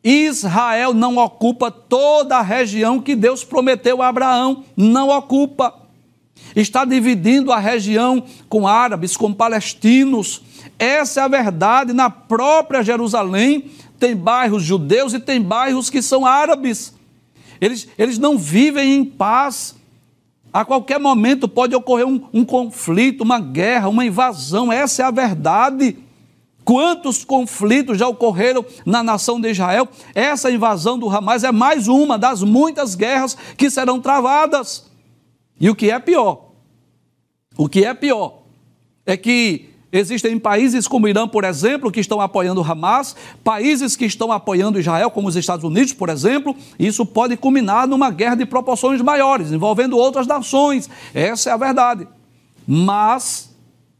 Israel 0.03 0.93
não 0.93 1.17
ocupa 1.17 1.71
toda 1.71 2.37
a 2.37 2.43
região 2.43 3.01
que 3.01 3.15
Deus 3.15 3.45
prometeu 3.45 4.03
a 4.03 4.09
Abraão, 4.09 4.65
não 4.77 5.09
ocupa. 5.09 5.75
Está 6.57 6.85
dividindo 6.85 7.53
a 7.53 7.59
região 7.59 8.23
com 8.49 8.67
árabes, 8.67 9.17
com 9.17 9.33
palestinos. 9.33 10.43
Essa 10.79 11.21
é 11.21 11.25
a 11.25 11.29
verdade. 11.29 11.93
Na 11.93 12.11
própria 12.11 12.83
Jerusalém 12.83 13.71
tem 13.99 14.17
bairros 14.17 14.65
judeus 14.65 15.15
e 15.15 15.21
tem 15.21 15.41
bairros 15.41 15.89
que 15.89 16.03
são 16.03 16.27
árabes. 16.27 16.93
Eles, 17.63 17.87
eles 17.97 18.19
não 18.19 18.37
vivem 18.37 18.93
em 18.93 19.05
paz. 19.05 19.77
A 20.53 20.65
qualquer 20.65 20.99
momento 20.99 21.47
pode 21.47 21.77
ocorrer 21.77 22.05
um, 22.05 22.21
um 22.35 22.45
conflito, 22.45 23.21
uma 23.23 23.39
guerra, 23.39 23.89
uma 23.89 24.05
invasão. 24.05 24.73
Essa 24.73 25.03
é 25.03 25.05
a 25.05 25.13
verdade. 25.13 25.97
Quantos 26.65 27.25
conflitos 27.25 27.99
já 27.99 28.09
ocorreram 28.09 28.65
na 28.85 29.01
nação 29.01 29.41
de 29.41 29.49
Israel? 29.49 29.89
Essa 30.13 30.51
invasão 30.51 30.99
do 30.99 31.09
Hamas 31.09 31.45
é 31.45 31.53
mais 31.53 31.87
uma 31.87 32.19
das 32.19 32.43
muitas 32.43 32.97
guerras 32.97 33.39
que 33.57 33.71
serão 33.71 34.01
travadas. 34.01 34.91
E 35.61 35.71
o 35.71 35.75
que 35.77 35.89
é 35.89 36.01
pior? 36.01 36.51
O 37.57 37.69
que 37.69 37.85
é 37.85 37.95
pior 37.95 38.43
é 39.07 39.17
que 39.17 39.71
Existem 39.93 40.39
países 40.39 40.89
como 40.89 41.05
o 41.05 41.09
Irã, 41.09 41.29
por 41.29 41.45
exemplo, 41.45 41.93
que 41.93 42.01
estão 42.01 42.19
apoiando 42.19 42.63
Hamas, 42.63 43.15
países 43.45 43.95
que 43.95 44.07
estão 44.07 44.33
apoiando 44.33 44.81
Israel, 44.81 45.11
como 45.11 45.29
os 45.29 45.37
Estados 45.37 45.63
Unidos, 45.63 45.93
por 45.93 46.09
exemplo. 46.09 46.57
Isso 46.79 47.05
pode 47.05 47.37
culminar 47.37 47.87
numa 47.87 48.11
guerra 48.11 48.37
de 48.37 48.47
proporções 48.47 49.03
maiores, 49.03 49.53
envolvendo 49.53 49.99
outras 49.99 50.27
nações. 50.27 50.89
Essa 51.13 51.51
é 51.51 51.53
a 51.53 51.59
verdade. 51.59 52.09
Mas 52.67 53.55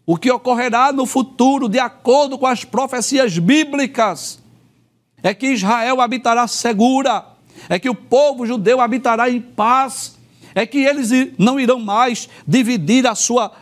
o 0.07 0.17
que 0.17 0.31
ocorrerá 0.31 0.95
no 0.95 1.05
futuro, 1.05 1.69
de 1.69 1.79
acordo 1.79 2.39
com 2.39 2.47
as 2.47 2.65
profecias 2.65 3.39
bíblicas, 3.39 4.41
é 5.23 5.35
que 5.35 5.49
Israel 5.49 6.01
habitará 6.01 6.47
segura, 6.47 7.27
é 7.69 7.79
que 7.79 7.91
o 7.91 7.95
povo 7.95 8.47
judeu 8.47 8.81
habitará 8.81 9.29
em 9.29 9.43
paz, 9.43 10.17
é 10.55 10.65
que 10.65 10.79
eles 10.79 11.11
não 11.37 11.61
irão 11.61 11.79
mais 11.79 12.31
dividir 12.47 13.07
a 13.07 13.15
sua 13.15 13.53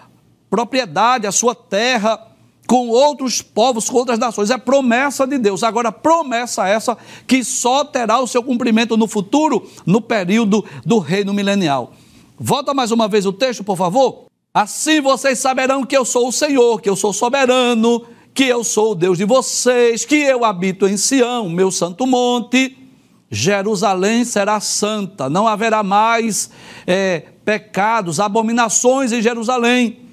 propriedade, 0.51 1.27
a 1.27 1.33
sua 1.33 1.55
terra 1.55 2.27
com 2.67 2.89
outros 2.89 3.43
povos, 3.43 3.91
com 3.91 3.97
outras 3.97 4.19
nações. 4.19 4.51
É 4.51 4.59
promessa 4.59 5.27
de 5.27 5.39
Deus. 5.39 5.63
Agora, 5.63 5.91
promessa 5.91 6.69
essa 6.69 6.97
que 7.27 7.43
só 7.43 7.85
terá 7.85 8.21
o 8.21 8.27
seu 8.27 8.43
cumprimento 8.43 8.97
no 8.97 9.09
futuro, 9.09 9.69
no 9.87 10.01
período 10.01 10.65
do 10.85 10.99
reino 10.99 11.33
milenial. 11.33 11.93
Volta 12.39 12.73
mais 12.73 12.93
uma 12.93 13.09
vez 13.09 13.27
o 13.27 13.33
texto, 13.33 13.65
por 13.65 13.77
favor. 13.77 14.27
Assim 14.53 15.01
vocês 15.01 15.39
saberão 15.39 15.85
que 15.85 15.97
eu 15.97 16.05
sou 16.05 16.29
o 16.29 16.33
Senhor, 16.33 16.81
que 16.81 16.89
eu 16.89 16.97
sou 16.97 17.13
soberano, 17.13 18.07
que 18.33 18.45
eu 18.45 18.63
sou 18.63 18.93
o 18.93 18.95
Deus 18.95 19.19
de 19.19 19.25
vocês, 19.25 20.05
que 20.05 20.17
eu 20.17 20.45
habito 20.45 20.87
em 20.87 20.97
Sião, 20.97 21.49
meu 21.49 21.71
santo 21.71 22.07
monte. 22.07 22.77
Jerusalém 23.29 24.25
será 24.25 24.59
santa, 24.61 25.29
não 25.29 25.47
haverá 25.47 25.83
mais 25.83 26.51
é, 26.87 27.25
pecados, 27.45 28.19
abominações 28.19 29.13
em 29.13 29.23
Jerusalém 29.23 30.10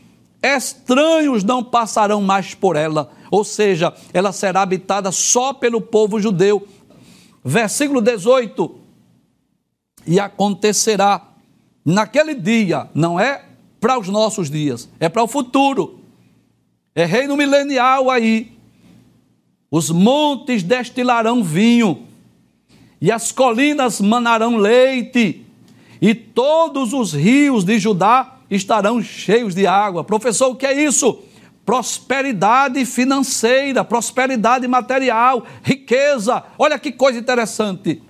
estranhos 0.56 1.44
não 1.44 1.64
passarão 1.64 2.22
mais 2.22 2.54
por 2.54 2.76
ela, 2.76 3.12
ou 3.32 3.44
seja, 3.44 3.94
ela 4.14 4.32
será 4.32 4.62
habitada 4.62 5.12
só 5.12 5.54
pelo 5.54 5.82
povo 5.82 6.20
judeu. 6.20 6.68
Versículo 7.44 8.02
18: 8.02 8.76
E 10.06 10.20
acontecerá 10.20 11.28
naquele 11.84 12.36
dia, 12.36 12.90
não 12.94 13.20
é 13.20 13.46
para 13.80 14.00
os 14.00 14.08
nossos 14.10 14.50
dias, 14.50 14.90
é 15.00 15.10
para 15.10 15.24
o 15.24 15.28
futuro, 15.28 16.00
é 16.94 17.06
reino 17.06 17.36
milenial 17.38 18.10
aí. 18.10 18.56
Os 19.70 19.90
montes 19.90 20.64
destilarão 20.64 21.44
vinho, 21.44 22.06
e 23.02 23.12
as 23.12 23.32
colinas 23.32 24.00
manarão 24.00 24.56
leite, 24.58 25.46
e 26.02 26.16
todos 26.16 26.94
os 26.94 27.14
rios 27.14 27.64
de 27.64 27.80
Judá 27.80 28.37
estarão 28.50 29.02
cheios 29.02 29.54
de 29.54 29.68
água. 29.68 30.04
Professor, 30.04 30.50
o 30.50 30.56
que 30.56 30.66
é 30.66 30.84
isso? 30.84 31.24
Prosperidade 31.66 32.86
financeira, 32.86 33.84
prosperidade 33.84 34.68
material, 34.68 35.46
riqueza. 35.62 36.44
Olha 36.58 36.80
que 36.80 36.92
coisa 36.92 37.20
interessante. 37.20 38.02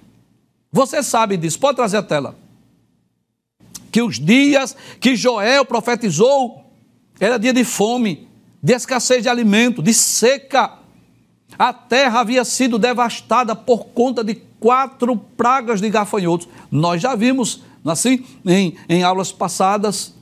Você 0.71 1.01
sabe 1.01 1.37
disso, 1.37 1.59
pode 1.59 1.77
trazer 1.77 1.97
a 1.97 2.03
tela. 2.03 2.35
Que 3.91 4.01
os 4.01 4.19
dias 4.19 4.75
que 4.99 5.15
Joel 5.15 5.65
profetizou 5.65 6.67
Era 7.19 7.37
dia 7.37 7.53
de 7.53 7.63
fome, 7.63 8.27
de 8.61 8.73
escassez 8.73 9.23
de 9.23 9.29
alimento, 9.29 9.81
de 9.81 9.93
seca. 9.93 10.73
A 11.57 11.73
terra 11.73 12.19
havia 12.19 12.45
sido 12.45 12.77
devastada 12.77 13.55
por 13.55 13.85
conta 13.87 14.23
de 14.23 14.35
quatro 14.59 15.17
pragas 15.17 15.81
de 15.81 15.89
gafanhotos. 15.89 16.47
Nós 16.69 17.01
já 17.01 17.15
vimos, 17.15 17.63
assim, 17.83 18.23
em, 18.45 18.75
em 18.87 19.03
aulas 19.03 19.31
passadas, 19.31 20.13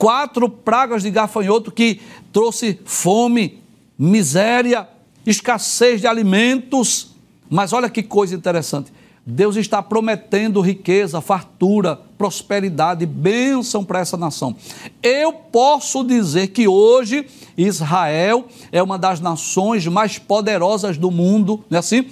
quatro 0.00 0.48
pragas 0.48 1.02
de 1.02 1.10
gafanhoto 1.10 1.70
que 1.70 2.00
trouxe 2.32 2.80
fome, 2.86 3.62
miséria, 3.98 4.88
escassez 5.26 6.00
de 6.00 6.06
alimentos. 6.06 7.10
Mas 7.50 7.74
olha 7.74 7.90
que 7.90 8.02
coisa 8.02 8.34
interessante. 8.34 8.90
Deus 9.26 9.56
está 9.56 9.82
prometendo 9.82 10.62
riqueza, 10.62 11.20
fartura, 11.20 12.00
prosperidade, 12.16 13.04
bênção 13.04 13.84
para 13.84 14.00
essa 14.00 14.16
nação. 14.16 14.56
Eu 15.02 15.34
posso 15.34 16.02
dizer 16.02 16.46
que 16.48 16.66
hoje 16.66 17.26
Israel 17.54 18.46
é 18.72 18.82
uma 18.82 18.98
das 18.98 19.20
nações 19.20 19.86
mais 19.86 20.18
poderosas 20.18 20.96
do 20.96 21.10
mundo, 21.10 21.62
não 21.68 21.76
é 21.76 21.78
assim? 21.78 22.06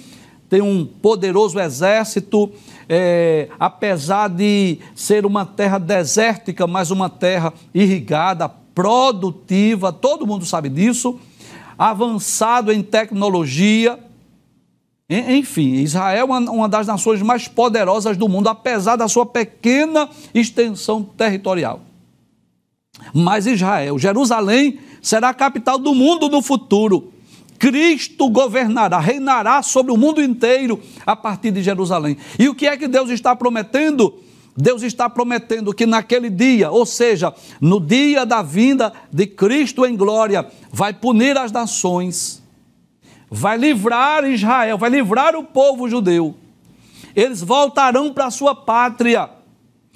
Tem 0.47 0.61
um 0.61 0.85
poderoso 0.85 1.59
exército, 1.59 2.51
é, 2.89 3.47
apesar 3.59 4.27
de 4.27 4.79
ser 4.95 5.23
uma 5.25 5.45
terra 5.45 5.77
desértica, 5.77 6.65
mas 6.65 6.89
uma 6.89 7.07
terra 7.07 7.53
irrigada, 7.73 8.49
produtiva, 8.49 9.93
todo 9.93 10.25
mundo 10.25 10.45
sabe 10.45 10.69
disso, 10.69 11.19
avançado 11.77 12.71
em 12.71 12.81
tecnologia, 12.81 13.99
enfim, 15.09 15.73
Israel 15.75 16.19
é 16.19 16.23
uma, 16.23 16.39
uma 16.51 16.69
das 16.69 16.85
nações 16.85 17.21
mais 17.21 17.47
poderosas 17.47 18.15
do 18.15 18.29
mundo, 18.29 18.47
apesar 18.47 18.95
da 18.95 19.07
sua 19.07 19.25
pequena 19.25 20.07
extensão 20.33 21.03
territorial. 21.03 21.81
Mas 23.13 23.47
Israel, 23.47 23.97
Jerusalém, 23.97 24.79
será 25.01 25.29
a 25.29 25.33
capital 25.33 25.79
do 25.79 25.95
mundo 25.95 26.29
no 26.29 26.41
futuro. 26.41 27.11
Cristo 27.59 28.29
governará, 28.29 28.97
reinará 28.97 29.61
sobre 29.61 29.91
o 29.91 29.97
mundo 29.97 30.23
inteiro 30.23 30.81
a 31.05 31.15
partir 31.15 31.51
de 31.51 31.61
Jerusalém. 31.61 32.17
E 32.39 32.49
o 32.49 32.55
que 32.55 32.65
é 32.65 32.77
que 32.77 32.87
Deus 32.87 33.09
está 33.09 33.35
prometendo? 33.35 34.23
Deus 34.57 34.81
está 34.81 35.09
prometendo 35.09 35.73
que 35.73 35.85
naquele 35.85 36.29
dia, 36.29 36.71
ou 36.71 36.85
seja, 36.85 37.33
no 37.61 37.79
dia 37.79 38.25
da 38.25 38.41
vinda 38.41 38.91
de 39.11 39.27
Cristo 39.27 39.85
em 39.85 39.95
glória, 39.95 40.47
vai 40.71 40.93
punir 40.93 41.37
as 41.37 41.51
nações 41.51 42.39
vai 43.29 43.57
livrar 43.57 44.25
Israel, 44.25 44.77
vai 44.77 44.89
livrar 44.89 45.35
o 45.35 45.43
povo 45.43 45.87
judeu. 45.87 46.35
Eles 47.15 47.41
voltarão 47.41 48.13
para 48.13 48.27
a 48.27 48.31
sua 48.31 48.55
pátria, 48.55 49.29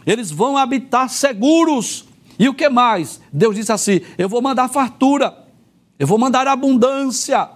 eles 0.06 0.32
vão 0.32 0.58
habitar 0.58 1.10
seguros. 1.10 2.06
E 2.38 2.50
o 2.50 2.54
que 2.54 2.68
mais? 2.70 3.22
Deus 3.32 3.56
disse 3.56 3.72
assim: 3.72 4.02
Eu 4.18 4.28
vou 4.28 4.42
mandar 4.42 4.68
fartura, 4.68 5.36
eu 6.04 6.08
vou 6.08 6.18
mandar 6.18 6.46
abundância, 6.50 7.50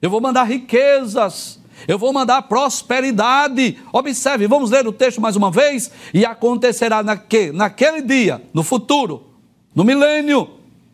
eu 0.00 0.08
vou 0.08 0.20
mandar 0.20 0.44
riquezas, 0.44 1.60
eu 1.88 1.98
vou 1.98 2.12
mandar 2.12 2.42
prosperidade. 2.42 3.76
Observe, 3.92 4.46
vamos 4.46 4.70
ler 4.70 4.86
o 4.86 4.92
texto 4.92 5.20
mais 5.20 5.34
uma 5.34 5.50
vez. 5.50 5.90
E 6.14 6.24
acontecerá 6.24 7.02
naque, 7.02 7.50
naquele 7.50 8.00
dia, 8.00 8.40
no 8.54 8.62
futuro, 8.62 9.26
no 9.74 9.82
milênio, 9.82 10.48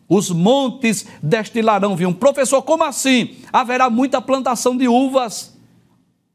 os 0.09 0.31
montes 0.31 1.07
destilarão 1.23 1.95
vinho. 1.95 2.15
Professor, 2.15 2.63
como 2.63 2.85
assim? 2.85 3.37
Haverá 3.53 3.91
muita 3.91 4.23
plantação 4.23 4.75
de 4.75 4.89
uvas, 4.89 5.55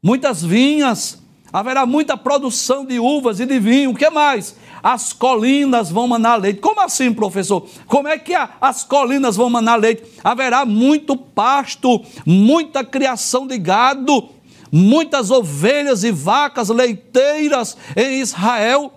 muitas 0.00 0.40
vinhas, 0.40 1.20
haverá 1.52 1.84
muita 1.84 2.16
produção 2.16 2.86
de 2.86 3.00
uvas 3.00 3.40
e 3.40 3.44
de 3.44 3.58
vinho. 3.58 3.90
O 3.90 3.96
que 3.96 4.08
mais? 4.08 4.54
As 4.82 5.12
colinas 5.12 5.90
vão 5.90 6.06
manar 6.08 6.40
leite. 6.40 6.60
Como 6.60 6.80
assim, 6.80 7.12
professor? 7.12 7.66
Como 7.86 8.08
é 8.08 8.18
que 8.18 8.34
a, 8.34 8.48
as 8.60 8.82
colinas 8.82 9.36
vão 9.36 9.50
manar 9.50 9.78
leite? 9.78 10.02
Haverá 10.24 10.64
muito 10.64 11.16
pasto, 11.16 12.02
muita 12.24 12.82
criação 12.82 13.46
de 13.46 13.58
gado, 13.58 14.28
muitas 14.72 15.30
ovelhas 15.30 16.02
e 16.02 16.10
vacas 16.10 16.70
leiteiras 16.70 17.76
em 17.94 18.20
Israel. 18.20 18.92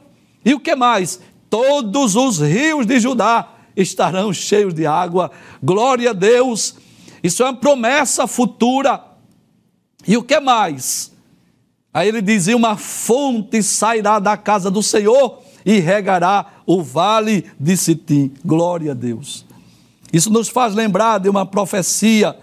E 0.45 0.53
o 0.53 0.59
que 0.59 0.75
mais? 0.75 1.19
Todos 1.49 2.15
os 2.15 2.39
rios 2.39 2.85
de 2.85 2.99
Judá 2.99 3.49
estarão 3.75 4.33
cheios 4.33 4.73
de 4.73 4.85
água. 4.85 5.31
Glória 5.61 6.11
a 6.11 6.13
Deus. 6.13 6.75
Isso 7.21 7.43
é 7.43 7.45
uma 7.45 7.55
promessa 7.55 8.25
futura. 8.25 9.03
E 10.07 10.15
o 10.15 10.23
que 10.23 10.39
mais? 10.39 11.11
Aí 11.93 12.07
ele 12.07 12.21
dizia: 12.21 12.55
Uma 12.55 12.77
fonte 12.77 13.61
sairá 13.61 14.19
da 14.19 14.35
casa 14.35 14.71
do 14.71 14.81
Senhor 14.81 15.42
e 15.65 15.79
regará 15.79 16.53
o 16.65 16.81
vale 16.81 17.45
de 17.59 17.75
Sitim. 17.77 18.31
Glória 18.43 18.91
a 18.91 18.93
Deus. 18.95 19.45
Isso 20.11 20.29
nos 20.29 20.49
faz 20.49 20.75
lembrar 20.75 21.19
de 21.19 21.29
uma 21.29 21.45
profecia 21.45 22.37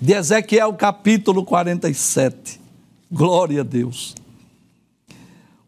de 0.00 0.12
Ezequiel 0.12 0.72
capítulo 0.74 1.44
47. 1.44 2.60
Glória 3.10 3.60
a 3.60 3.64
Deus. 3.64 4.14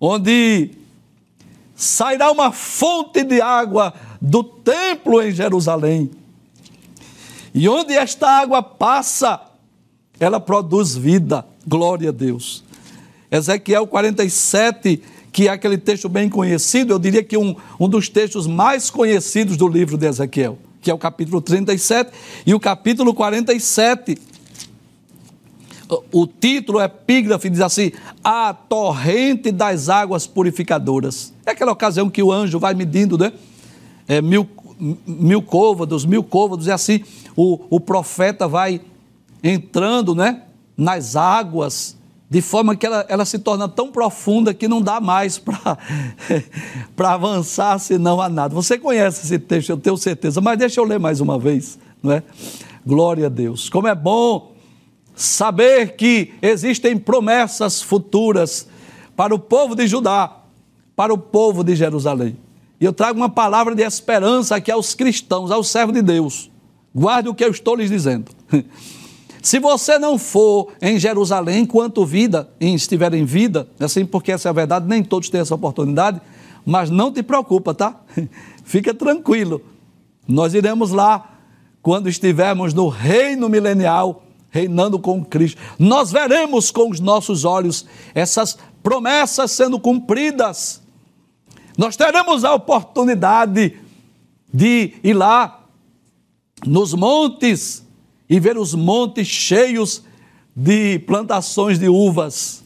Onde 0.00 0.72
sairá 1.74 2.30
uma 2.30 2.50
fonte 2.50 3.22
de 3.22 3.40
água 3.40 3.94
do 4.20 4.42
templo 4.42 5.22
em 5.22 5.30
Jerusalém. 5.30 6.10
E 7.54 7.68
onde 7.68 7.94
esta 7.94 8.28
água 8.28 8.62
passa, 8.62 9.40
ela 10.18 10.40
produz 10.40 10.96
vida. 10.96 11.46
Glória 11.66 12.08
a 12.08 12.12
Deus. 12.12 12.64
Ezequiel 13.30 13.86
47, 13.86 15.02
que 15.38 15.46
é 15.46 15.52
aquele 15.52 15.78
texto 15.78 16.08
bem 16.08 16.28
conhecido, 16.28 16.92
eu 16.92 16.98
diria 16.98 17.22
que 17.22 17.36
um, 17.36 17.54
um 17.78 17.88
dos 17.88 18.08
textos 18.08 18.44
mais 18.48 18.90
conhecidos 18.90 19.56
do 19.56 19.68
livro 19.68 19.96
de 19.96 20.04
Ezequiel, 20.04 20.58
que 20.80 20.90
é 20.90 20.94
o 20.94 20.98
capítulo 20.98 21.40
37 21.40 22.10
e 22.44 22.52
o 22.54 22.58
capítulo 22.58 23.14
47. 23.14 24.18
O 26.10 26.26
título, 26.26 26.78
o 26.78 26.82
epígrafe, 26.82 27.48
diz 27.48 27.60
assim: 27.60 27.92
A 28.24 28.52
torrente 28.52 29.52
das 29.52 29.88
águas 29.88 30.26
purificadoras. 30.26 31.32
É 31.46 31.52
aquela 31.52 31.70
ocasião 31.70 32.10
que 32.10 32.20
o 32.20 32.32
anjo 32.32 32.58
vai 32.58 32.74
medindo, 32.74 33.16
né? 33.16 33.32
é, 34.08 34.22
mil, 34.22 34.48
mil 35.06 35.40
côvados, 35.40 36.06
mil 36.06 36.24
côvados, 36.24 36.66
e 36.66 36.72
assim 36.72 37.04
o, 37.36 37.60
o 37.70 37.78
profeta 37.78 38.48
vai 38.48 38.80
entrando 39.40 40.16
né, 40.16 40.42
nas 40.76 41.14
águas, 41.14 41.96
de 42.30 42.42
forma 42.42 42.76
que 42.76 42.84
ela, 42.84 43.06
ela 43.08 43.24
se 43.24 43.38
torna 43.38 43.66
tão 43.68 43.90
profunda 43.90 44.52
que 44.52 44.68
não 44.68 44.82
dá 44.82 45.00
mais 45.00 45.38
para 45.38 45.78
avançar, 47.12 47.78
senão 47.78 48.20
a 48.20 48.28
nada. 48.28 48.54
Você 48.54 48.78
conhece 48.78 49.24
esse 49.24 49.38
texto, 49.38 49.70
eu 49.70 49.78
tenho 49.78 49.96
certeza, 49.96 50.40
mas 50.40 50.58
deixa 50.58 50.80
eu 50.80 50.84
ler 50.84 50.98
mais 50.98 51.20
uma 51.20 51.38
vez, 51.38 51.78
não 52.02 52.12
é? 52.12 52.22
Glória 52.86 53.26
a 53.26 53.28
Deus. 53.30 53.70
Como 53.70 53.88
é 53.88 53.94
bom 53.94 54.52
saber 55.14 55.96
que 55.96 56.34
existem 56.42 56.98
promessas 56.98 57.80
futuras 57.80 58.68
para 59.16 59.34
o 59.34 59.38
povo 59.38 59.74
de 59.74 59.86
Judá, 59.86 60.36
para 60.94 61.12
o 61.12 61.18
povo 61.18 61.64
de 61.64 61.74
Jerusalém. 61.74 62.36
E 62.80 62.84
eu 62.84 62.92
trago 62.92 63.18
uma 63.18 63.28
palavra 63.28 63.74
de 63.74 63.82
esperança 63.82 64.54
aqui 64.56 64.70
aos 64.70 64.94
cristãos, 64.94 65.50
aos 65.50 65.68
servos 65.68 65.94
de 65.94 66.02
Deus. 66.02 66.50
Guarde 66.94 67.28
o 67.28 67.34
que 67.34 67.44
eu 67.44 67.50
estou 67.50 67.74
lhes 67.74 67.90
dizendo. 67.90 68.30
Se 69.42 69.58
você 69.58 69.98
não 69.98 70.18
for 70.18 70.72
em 70.80 70.98
Jerusalém 70.98 71.60
enquanto 71.60 72.04
vida, 72.04 72.50
estiver 72.60 73.14
em 73.14 73.24
vida, 73.24 73.68
assim 73.78 74.04
porque 74.04 74.32
essa 74.32 74.48
é 74.48 74.50
a 74.50 74.52
verdade, 74.52 74.86
nem 74.86 75.02
todos 75.02 75.30
têm 75.30 75.40
essa 75.40 75.54
oportunidade, 75.54 76.20
mas 76.64 76.90
não 76.90 77.12
te 77.12 77.22
preocupa, 77.22 77.74
tá? 77.74 78.00
Fica 78.64 78.92
tranquilo. 78.92 79.62
Nós 80.26 80.54
iremos 80.54 80.90
lá 80.90 81.38
quando 81.80 82.08
estivermos 82.08 82.74
no 82.74 82.88
reino 82.88 83.48
milenial, 83.48 84.24
reinando 84.50 84.98
com 84.98 85.24
Cristo. 85.24 85.60
Nós 85.78 86.10
veremos 86.10 86.70
com 86.70 86.90
os 86.90 87.00
nossos 87.00 87.44
olhos 87.44 87.86
essas 88.14 88.58
promessas 88.82 89.50
sendo 89.50 89.78
cumpridas 89.78 90.82
nós 91.78 91.96
teremos 91.96 92.44
a 92.44 92.52
oportunidade 92.54 93.78
de 94.52 94.94
ir 95.04 95.14
lá 95.14 95.64
nos 96.66 96.92
montes 96.92 97.86
e 98.28 98.38
ver 98.38 98.58
os 98.58 98.74
montes 98.74 99.26
cheios 99.26 100.02
de 100.54 100.98
plantações 101.00 101.78
de 101.78 101.88
uvas. 101.88 102.62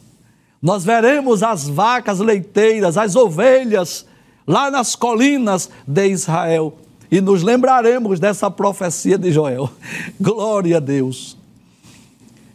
Nós 0.61 0.83
veremos 0.83 1.43
as 1.43 1.67
vacas 1.67 2.19
leiteiras, 2.19 2.97
as 2.97 3.15
ovelhas 3.15 4.05
lá 4.47 4.71
nas 4.71 4.95
colinas 4.95 5.69
de 5.85 6.07
Israel 6.07 6.77
e 7.11 7.21
nos 7.21 7.43
lembraremos 7.43 8.19
dessa 8.19 8.49
profecia 8.49 9.17
de 9.17 9.31
Joel. 9.31 9.69
Glória 10.19 10.77
a 10.77 10.79
Deus. 10.79 11.37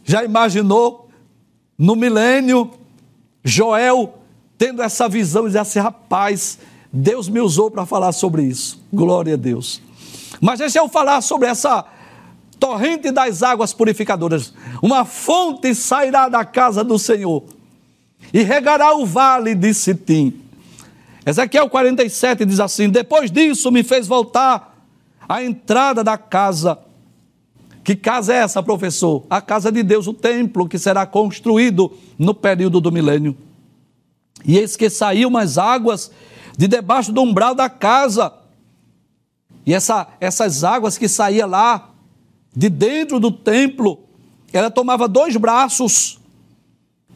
Já 0.05 0.25
imaginou 0.25 1.09
no 1.79 1.95
milênio 1.95 2.71
Joel 3.45 4.15
tendo 4.57 4.83
essa 4.83 5.09
visão 5.09 5.45
e 5.45 5.47
dizer 5.47 5.61
assim: 5.61 5.79
rapaz, 5.79 6.59
Deus 6.93 7.29
me 7.29 7.41
usou 7.41 7.71
para 7.71 7.87
falar 7.87 8.13
sobre 8.13 8.43
isso. 8.43 8.83
Glória 8.93 9.35
a 9.35 9.37
Deus. 9.37 9.81
Mas 10.41 10.59
deixa 10.59 10.79
eu 10.79 10.89
falar 10.89 11.21
sobre 11.21 11.49
essa 11.49 11.85
torrente 12.59 13.11
das 13.11 13.43
águas 13.43 13.73
purificadoras. 13.73 14.53
Uma 14.83 15.05
fonte 15.05 15.75
sairá 15.75 16.29
da 16.29 16.45
casa 16.45 16.83
do 16.85 16.99
Senhor 16.99 17.45
e 18.33 18.43
regará 18.43 18.95
o 18.95 19.07
vale 19.07 19.55
de 19.55 19.73
Sitim. 19.73 20.41
Ezequiel 21.25 21.69
47 21.69 22.45
diz 22.45 22.61
assim: 22.61 22.89
Depois 22.89 23.31
disso 23.31 23.71
me 23.71 23.83
fez 23.83 24.07
voltar 24.07 24.77
a 25.29 25.43
entrada 25.43 26.03
da 26.03 26.17
casa. 26.17 26.79
Que 27.85 27.97
casa 27.97 28.35
é 28.35 28.37
essa, 28.39 28.63
professor? 28.63 29.25
A 29.31 29.41
casa 29.41 29.73
de 29.73 29.83
Deus, 29.83 30.07
o 30.07 30.13
templo 30.13 30.69
que 30.69 30.79
será 30.79 31.07
construído 31.07 31.93
no 32.19 32.35
período 32.35 32.81
do 32.81 32.93
milênio. 32.93 33.37
E 34.45 34.59
eis 34.59 34.77
que 34.77 34.91
saíam 34.91 35.37
as 35.37 35.59
águas 35.59 36.11
de 36.57 36.69
debaixo 36.69 37.13
do 37.13 37.23
umbral 37.23 37.55
da 37.55 37.69
casa. 37.69 38.33
E 39.65 39.73
essa, 39.73 40.07
essas 40.21 40.65
águas 40.65 40.99
que 40.99 41.09
saíam 41.09 41.49
lá 41.49 41.88
de 42.59 42.69
dentro 42.69 43.21
do 43.21 43.31
templo, 43.31 44.01
ela 44.53 44.69
tomava 44.69 45.07
dois 45.07 45.37
braços 45.37 46.19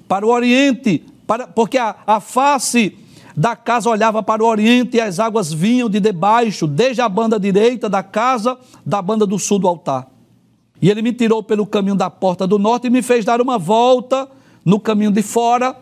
para 0.06 0.24
o 0.24 0.30
oriente, 0.30 1.04
para, 1.26 1.48
porque 1.48 1.78
a, 1.78 1.96
a 2.06 2.20
face 2.20 2.96
da 3.36 3.56
casa 3.56 3.90
olhava 3.90 4.22
para 4.22 4.40
o 4.40 4.46
oriente 4.46 4.98
e 4.98 5.00
as 5.00 5.18
águas 5.18 5.52
vinham 5.52 5.90
de 5.90 5.98
debaixo, 5.98 6.68
desde 6.68 7.00
a 7.00 7.08
banda 7.08 7.40
direita 7.40 7.88
da 7.88 8.04
casa, 8.04 8.56
da 8.86 9.02
banda 9.02 9.26
do 9.26 9.36
sul 9.36 9.58
do 9.58 9.66
altar. 9.66 10.08
E 10.80 10.88
ele 10.88 11.02
me 11.02 11.12
tirou 11.12 11.42
pelo 11.42 11.66
caminho 11.66 11.96
da 11.96 12.08
porta 12.08 12.46
do 12.46 12.56
norte 12.56 12.86
e 12.86 12.90
me 12.90 13.02
fez 13.02 13.24
dar 13.24 13.40
uma 13.40 13.58
volta 13.58 14.28
no 14.64 14.78
caminho 14.78 15.10
de 15.10 15.22
fora. 15.22 15.76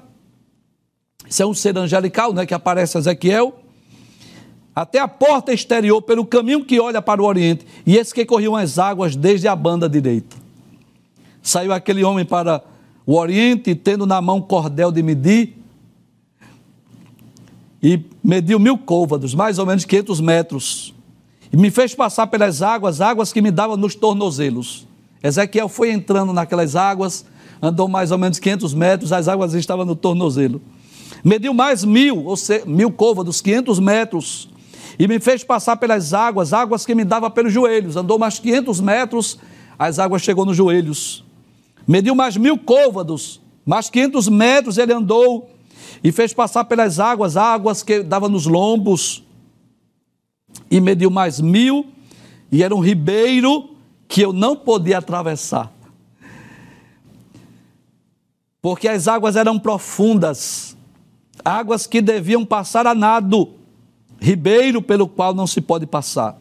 Isso 1.29 1.43
é 1.43 1.47
um 1.47 1.53
ser 1.53 1.77
angelical, 1.77 2.33
né, 2.33 2.47
que 2.47 2.55
aparece 2.55 2.97
Ezequiel. 2.97 3.55
Até 4.75 4.99
a 4.99 5.09
porta 5.09 5.53
exterior, 5.53 6.01
pelo 6.01 6.25
caminho 6.25 6.65
que 6.65 6.79
olha 6.79 7.03
para 7.03 7.23
o 7.23 7.25
oriente. 7.27 7.67
E 7.87 7.97
esse 7.97 8.15
que 8.15 8.25
corriam 8.25 8.57
as 8.57 8.79
águas 8.79 9.17
desde 9.17 9.49
a 9.49 9.57
banda 9.57 9.89
direita. 9.89 10.37
Saiu 11.43 11.73
aquele 11.73 12.05
homem 12.05 12.25
para 12.25 12.63
o 13.07 13.17
oriente, 13.17 13.75
tendo 13.75 14.07
na 14.07 14.21
mão 14.21 14.41
cordel 14.41 14.93
de 14.93 15.03
medir, 15.03 15.61
e 17.83 18.01
mediu 18.23 18.59
mil 18.59 18.77
côvados, 18.77 19.35
mais 19.35 19.59
ou 19.59 19.65
menos 19.65 19.85
500 19.85 20.21
metros, 20.21 20.95
e 21.53 21.57
me 21.57 21.71
fez 21.71 21.95
passar 21.95 22.27
pelas 22.27 22.63
águas, 22.63 23.01
águas 23.01 23.33
que 23.33 23.41
me 23.41 23.51
davam 23.51 23.77
nos 23.77 23.95
tornozelos. 23.95 24.87
Ezequiel 25.23 25.69
foi 25.69 25.91
entrando 25.91 26.33
naquelas 26.33 26.77
águas, 26.77 27.25
andou 27.61 27.89
mais 27.89 28.11
ou 28.11 28.19
menos 28.19 28.39
500 28.39 28.75
metros, 28.75 29.13
as 29.13 29.29
águas 29.29 29.55
estavam 29.55 29.85
no 29.85 29.97
tornozelo. 29.97 30.61
Mediu 31.25 31.53
mais 31.53 31.85
mil, 31.85 32.25
ou 32.25 32.37
seja, 32.37 32.65
mil 32.67 32.91
côvados, 32.91 33.41
500 33.41 33.79
metros, 33.79 34.49
e 34.99 35.07
me 35.07 35.19
fez 35.21 35.45
passar 35.45 35.77
pelas 35.77 36.13
águas, 36.13 36.53
águas 36.53 36.85
que 36.85 36.95
me 36.95 37.05
davam 37.05 37.31
pelos 37.31 37.53
joelhos. 37.53 37.97
Andou 37.97 38.19
mais 38.19 38.39
500 38.39 38.81
metros, 38.81 39.39
as 39.79 39.99
águas 39.99 40.23
chegou 40.23 40.45
nos 40.45 40.57
joelhos. 40.57 41.25
Mediu 41.87 42.15
mais 42.15 42.37
mil 42.37 42.59
côvados, 42.59 43.41
mais 43.65 43.91
500 43.91 44.29
metros 44.29 44.79
ele 44.79 44.93
andou 44.93 45.51
e 46.03 46.13
fez 46.13 46.33
passar 46.33 46.65
pelas 46.65 46.99
águas, 46.99 47.37
águas 47.37 47.83
que 47.83 48.03
dava 48.03 48.29
nos 48.29 48.47
lombos, 48.47 49.23
e 50.71 50.81
mediu 50.81 51.11
mais 51.11 51.41
mil, 51.41 51.87
e 52.51 52.63
era 52.63 52.75
um 52.75 52.81
ribeiro 52.81 53.71
que 54.09 54.23
eu 54.23 54.33
não 54.33 54.57
podia 54.57 54.99
atravessar. 54.99 55.73
Porque 58.63 58.89
as 58.89 59.09
águas 59.09 59.37
eram 59.37 59.59
profundas, 59.59 60.77
águas 61.45 61.87
que 61.87 62.01
deviam 62.01 62.45
passar 62.45 62.87
a 62.87 62.95
nado, 62.95 63.55
ribeiro 64.21 64.83
pelo 64.83 65.09
qual 65.09 65.35
não 65.35 65.47
se 65.47 65.61
pode 65.61 65.87
passar. 65.87 66.39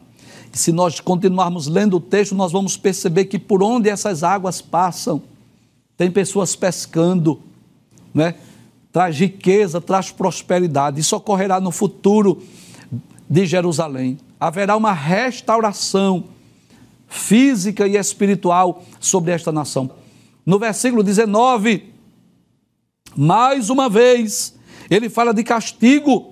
E 0.52 0.58
se 0.58 0.72
nós 0.72 1.00
continuarmos 1.00 1.66
lendo 1.66 1.96
o 1.96 2.00
texto, 2.00 2.34
nós 2.34 2.52
vamos 2.52 2.76
perceber 2.76 3.26
que 3.26 3.38
por 3.38 3.62
onde 3.62 3.88
essas 3.88 4.22
águas 4.22 4.60
passam, 4.60 5.22
tem 5.96 6.10
pessoas 6.10 6.56
pescando, 6.56 7.40
né? 8.12 8.34
traz 8.92 9.18
riqueza, 9.18 9.80
traz 9.80 10.10
prosperidade. 10.10 11.00
Isso 11.00 11.16
ocorrerá 11.16 11.60
no 11.60 11.70
futuro 11.70 12.42
de 13.28 13.46
Jerusalém. 13.46 14.18
Haverá 14.38 14.76
uma 14.76 14.92
restauração 14.92 16.24
física 17.06 17.86
e 17.86 17.96
espiritual 17.96 18.82
sobre 18.98 19.32
esta 19.32 19.52
nação. 19.52 19.90
No 20.44 20.58
versículo 20.58 21.02
19, 21.02 21.92
mais 23.16 23.70
uma 23.70 23.88
vez, 23.88 24.56
ele 24.88 25.08
fala 25.08 25.32
de 25.32 25.44
castigo, 25.44 26.29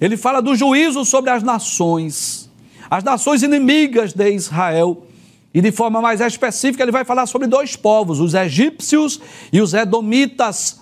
ele 0.00 0.16
fala 0.16 0.40
do 0.40 0.54
juízo 0.54 1.04
sobre 1.04 1.30
as 1.30 1.42
nações, 1.42 2.50
as 2.90 3.02
nações 3.02 3.42
inimigas 3.42 4.12
de 4.12 4.30
Israel. 4.30 5.04
E 5.52 5.60
de 5.60 5.72
forma 5.72 6.00
mais 6.00 6.20
específica, 6.20 6.82
ele 6.84 6.92
vai 6.92 7.04
falar 7.04 7.26
sobre 7.26 7.48
dois 7.48 7.74
povos, 7.74 8.20
os 8.20 8.34
egípcios 8.34 9.20
e 9.52 9.60
os 9.60 9.74
edomitas. 9.74 10.80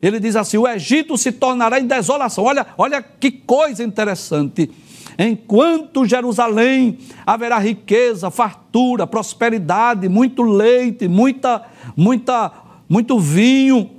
Ele 0.00 0.18
diz 0.18 0.34
assim: 0.34 0.56
o 0.56 0.66
Egito 0.66 1.16
se 1.18 1.30
tornará 1.30 1.78
em 1.78 1.86
desolação. 1.86 2.44
Olha, 2.44 2.66
olha 2.76 3.02
que 3.02 3.30
coisa 3.30 3.84
interessante. 3.84 4.70
Enquanto 5.18 6.06
Jerusalém 6.06 6.98
haverá 7.26 7.58
riqueza, 7.58 8.30
fartura, 8.30 9.06
prosperidade, 9.06 10.08
muito 10.08 10.42
leite, 10.42 11.08
muita, 11.08 11.62
muita, 11.96 12.52
muito 12.88 13.18
vinho, 13.18 13.90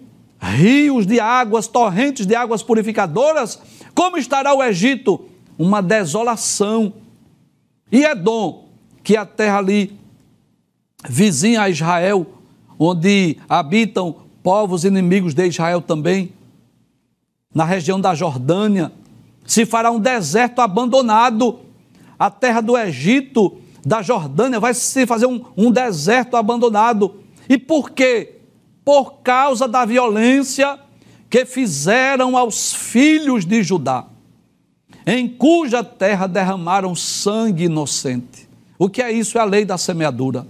rios 0.41 1.05
de 1.05 1.19
águas, 1.19 1.67
torrentes 1.67 2.25
de 2.25 2.33
águas 2.33 2.63
purificadoras, 2.63 3.59
como 3.99 4.17
estará 4.17 4.53
o 4.53 4.63
Egito? 4.63 5.25
Uma 5.57 5.81
desolação. 5.81 6.93
E 7.91 8.05
Edom, 8.05 8.69
que 9.03 9.17
é 9.17 9.19
a 9.19 9.25
terra 9.25 9.57
ali 9.57 9.99
vizinha 11.05 11.63
a 11.63 11.69
Israel, 11.69 12.25
onde 12.79 13.35
habitam 13.49 14.15
povos 14.41 14.85
inimigos 14.85 15.33
de 15.33 15.45
Israel 15.45 15.81
também, 15.81 16.31
na 17.53 17.65
região 17.65 17.99
da 17.99 18.15
Jordânia, 18.15 18.89
se 19.45 19.65
fará 19.65 19.91
um 19.91 19.99
deserto 19.99 20.61
abandonado. 20.61 21.59
A 22.17 22.29
terra 22.29 22.61
do 22.61 22.77
Egito, 22.77 23.57
da 23.85 24.01
Jordânia, 24.01 24.61
vai 24.61 24.73
se 24.73 25.05
fazer 25.05 25.25
um, 25.25 25.43
um 25.57 25.69
deserto 25.69 26.37
abandonado. 26.37 27.15
E 27.49 27.57
por 27.57 27.91
quê? 27.91 28.37
Por 28.85 29.15
causa 29.15 29.67
da 29.67 29.83
violência 29.83 30.79
que 31.29 31.45
fizeram 31.45 32.35
aos 32.35 32.73
filhos 32.73 33.45
de 33.45 33.61
Judá, 33.61 34.05
em 35.05 35.27
cuja 35.27 35.83
terra 35.83 36.27
derramaram 36.27 36.95
sangue 36.95 37.65
inocente. 37.65 38.49
O 38.77 38.89
que 38.89 39.01
é 39.01 39.11
isso? 39.11 39.37
É 39.37 39.41
a 39.41 39.45
lei 39.45 39.63
da 39.63 39.77
semeadura. 39.77 40.47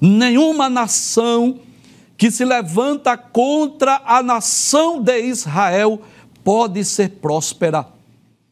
Nenhuma 0.00 0.68
nação 0.68 1.58
que 2.16 2.30
se 2.30 2.44
levanta 2.44 3.16
contra 3.16 4.00
a 4.04 4.22
nação 4.22 5.02
de 5.02 5.20
Israel 5.20 6.00
pode 6.44 6.84
ser 6.84 7.10
próspera. 7.10 7.86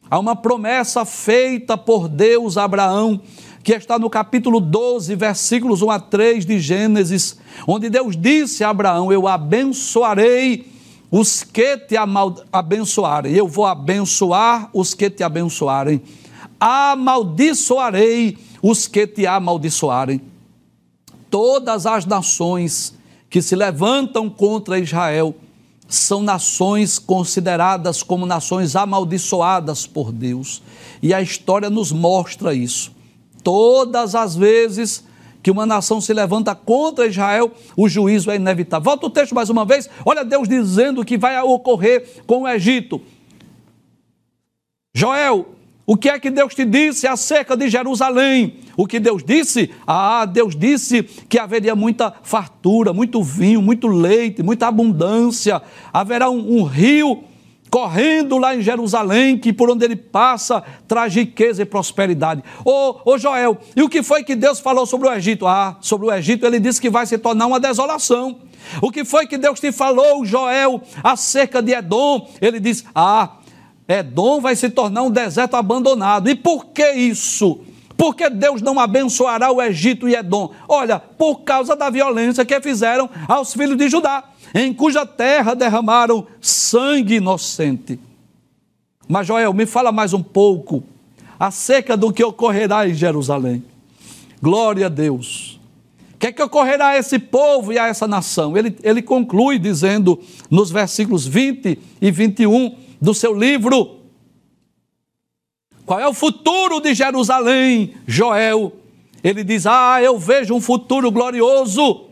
Há 0.09 0.19
uma 0.19 0.35
promessa 0.35 1.05
feita 1.05 1.77
por 1.77 2.07
Deus 2.07 2.57
a 2.57 2.63
Abraão, 2.63 3.19
que 3.63 3.73
está 3.73 3.97
no 3.97 4.09
capítulo 4.09 4.59
12, 4.59 5.15
versículos 5.15 5.81
1 5.81 5.91
a 5.91 5.99
3 5.99 6.45
de 6.45 6.59
Gênesis, 6.59 7.39
onde 7.67 7.89
Deus 7.89 8.15
disse 8.15 8.63
a 8.63 8.69
Abraão: 8.69 9.11
Eu 9.11 9.27
abençoarei 9.27 10.74
os 11.17 11.43
que 11.45 11.77
te 11.77 11.95
abençoarem, 12.51 13.31
eu 13.31 13.47
vou 13.47 13.65
abençoar 13.65 14.69
os 14.73 14.93
que 14.93 15.09
te 15.09 15.23
abençoarem, 15.23 16.01
amaldiçoarei 16.59 18.37
os 18.61 18.85
que 18.85 19.07
te 19.07 19.25
amaldiçoarem. 19.25 20.21
Todas 21.29 21.85
as 21.85 22.05
nações 22.05 22.93
que 23.29 23.41
se 23.41 23.55
levantam 23.55 24.29
contra 24.29 24.77
Israel 24.77 25.33
são 25.87 26.21
nações 26.21 26.99
consideradas 26.99 28.03
como 28.03 28.25
nações 28.25 28.75
amaldiçoadas 28.75 29.87
por 29.87 30.11
Deus. 30.11 30.61
E 31.01 31.13
a 31.13 31.21
história 31.21 31.69
nos 31.69 31.93
mostra 31.93 32.53
isso. 32.53 32.91
Todas 33.41 34.15
as 34.15 34.35
vezes 34.35 35.04
que 35.45 35.51
uma 35.51 35.63
nação 35.63 36.01
se 36.01 36.11
levanta 36.11 36.55
contra 36.55 37.05
Israel, 37.05 37.51
o 37.77 37.87
juízo 37.87 38.31
é 38.31 38.35
inevitável. 38.35 38.83
Volta 38.83 39.05
o 39.05 39.09
texto 39.11 39.35
mais 39.35 39.47
uma 39.47 39.63
vez. 39.63 39.87
Olha 40.03 40.25
Deus 40.25 40.49
dizendo 40.49 41.05
que 41.05 41.19
vai 41.19 41.39
ocorrer 41.39 42.23
com 42.25 42.41
o 42.41 42.47
Egito. 42.47 42.99
Joel, 44.91 45.45
o 45.85 45.95
que 45.95 46.09
é 46.09 46.17
que 46.17 46.31
Deus 46.31 46.55
te 46.55 46.65
disse 46.65 47.05
acerca 47.05 47.55
de 47.55 47.69
Jerusalém? 47.69 48.55
O 48.75 48.87
que 48.87 48.99
Deus 48.99 49.23
disse? 49.23 49.69
Ah, 49.85 50.25
Deus 50.25 50.55
disse 50.55 51.03
que 51.03 51.37
haveria 51.37 51.75
muita 51.75 52.11
fartura, 52.23 52.91
muito 52.91 53.21
vinho, 53.21 53.61
muito 53.61 53.87
leite, 53.87 54.41
muita 54.41 54.65
abundância. 54.65 55.61
Haverá 55.93 56.27
um, 56.27 56.57
um 56.57 56.63
rio 56.63 57.23
correndo 57.75 58.37
lá 58.37 58.55
em 58.55 58.61
Jerusalém, 58.61 59.37
que 59.37 59.51
por 59.51 59.69
onde 59.69 59.83
ele 59.83 59.97
passa 59.97 60.63
traz 60.87 61.13
riqueza 61.13 61.61
e 61.61 61.65
prosperidade. 61.65 62.41
Ô, 62.63 62.95
ô 63.03 63.17
Joel, 63.17 63.57
e 63.75 63.83
o 63.83 63.89
que 63.89 64.01
foi 64.01 64.23
que 64.23 64.33
Deus 64.33 64.61
falou 64.61 64.85
sobre 64.85 65.09
o 65.09 65.13
Egito? 65.13 65.45
Ah, 65.45 65.75
sobre 65.81 66.07
o 66.07 66.13
Egito 66.13 66.45
ele 66.45 66.57
disse 66.57 66.79
que 66.79 66.89
vai 66.89 67.05
se 67.05 67.17
tornar 67.17 67.47
uma 67.47 67.59
desolação. 67.59 68.39
O 68.81 68.89
que 68.89 69.03
foi 69.03 69.27
que 69.27 69.37
Deus 69.37 69.59
te 69.59 69.73
falou, 69.73 70.23
Joel, 70.23 70.81
acerca 71.03 71.61
de 71.61 71.73
Edom? 71.73 72.29
Ele 72.39 72.61
disse: 72.61 72.85
Ah, 72.95 73.39
Edom 73.89 74.39
vai 74.39 74.55
se 74.55 74.69
tornar 74.69 75.01
um 75.01 75.11
deserto 75.11 75.55
abandonado. 75.55 76.29
E 76.29 76.35
por 76.35 76.67
que 76.67 76.93
isso? 76.93 77.59
Por 77.97 78.15
que 78.15 78.29
Deus 78.29 78.61
não 78.61 78.79
abençoará 78.79 79.51
o 79.51 79.61
Egito 79.61 80.07
e 80.07 80.15
Edom? 80.15 80.49
Olha, 80.67 80.97
por 80.97 81.41
causa 81.41 81.75
da 81.75 81.89
violência 81.89 82.45
que 82.45 82.59
fizeram 82.61 83.09
aos 83.27 83.53
filhos 83.53 83.77
de 83.77 83.89
Judá, 83.89 84.23
em 84.55 84.73
cuja 84.73 85.05
terra 85.05 85.53
derramaram 85.53 86.25
sangue 86.39 87.15
inocente. 87.15 87.99
Mas 89.05 89.27
Joel, 89.27 89.53
me 89.53 89.65
fala 89.65 89.91
mais 89.91 90.13
um 90.13 90.23
pouco 90.23 90.81
acerca 91.37 91.97
do 91.97 92.13
que 92.13 92.23
ocorrerá 92.23 92.87
em 92.87 92.93
Jerusalém. 92.93 93.61
Glória 94.41 94.85
a 94.85 94.89
Deus. 94.89 95.59
O 96.13 96.17
que 96.17 96.27
é 96.27 96.31
que 96.31 96.41
ocorrerá 96.41 96.89
a 96.89 96.97
esse 96.97 97.19
povo 97.19 97.73
e 97.73 97.77
a 97.77 97.87
essa 97.87 98.07
nação? 98.07 98.55
Ele, 98.55 98.77
ele 98.81 99.01
conclui 99.01 99.59
dizendo 99.59 100.17
nos 100.49 100.71
versículos 100.71 101.27
20 101.27 101.77
e 102.01 102.09
21 102.09 102.77
do 103.01 103.13
seu 103.13 103.37
livro: 103.37 103.99
Qual 105.85 105.99
é 105.99 106.07
o 106.07 106.13
futuro 106.13 106.79
de 106.79 106.93
Jerusalém, 106.93 107.95
Joel? 108.07 108.71
Ele 109.21 109.43
diz: 109.43 109.65
Ah, 109.65 110.01
eu 110.01 110.17
vejo 110.17 110.55
um 110.55 110.61
futuro 110.61 111.11
glorioso. 111.11 112.05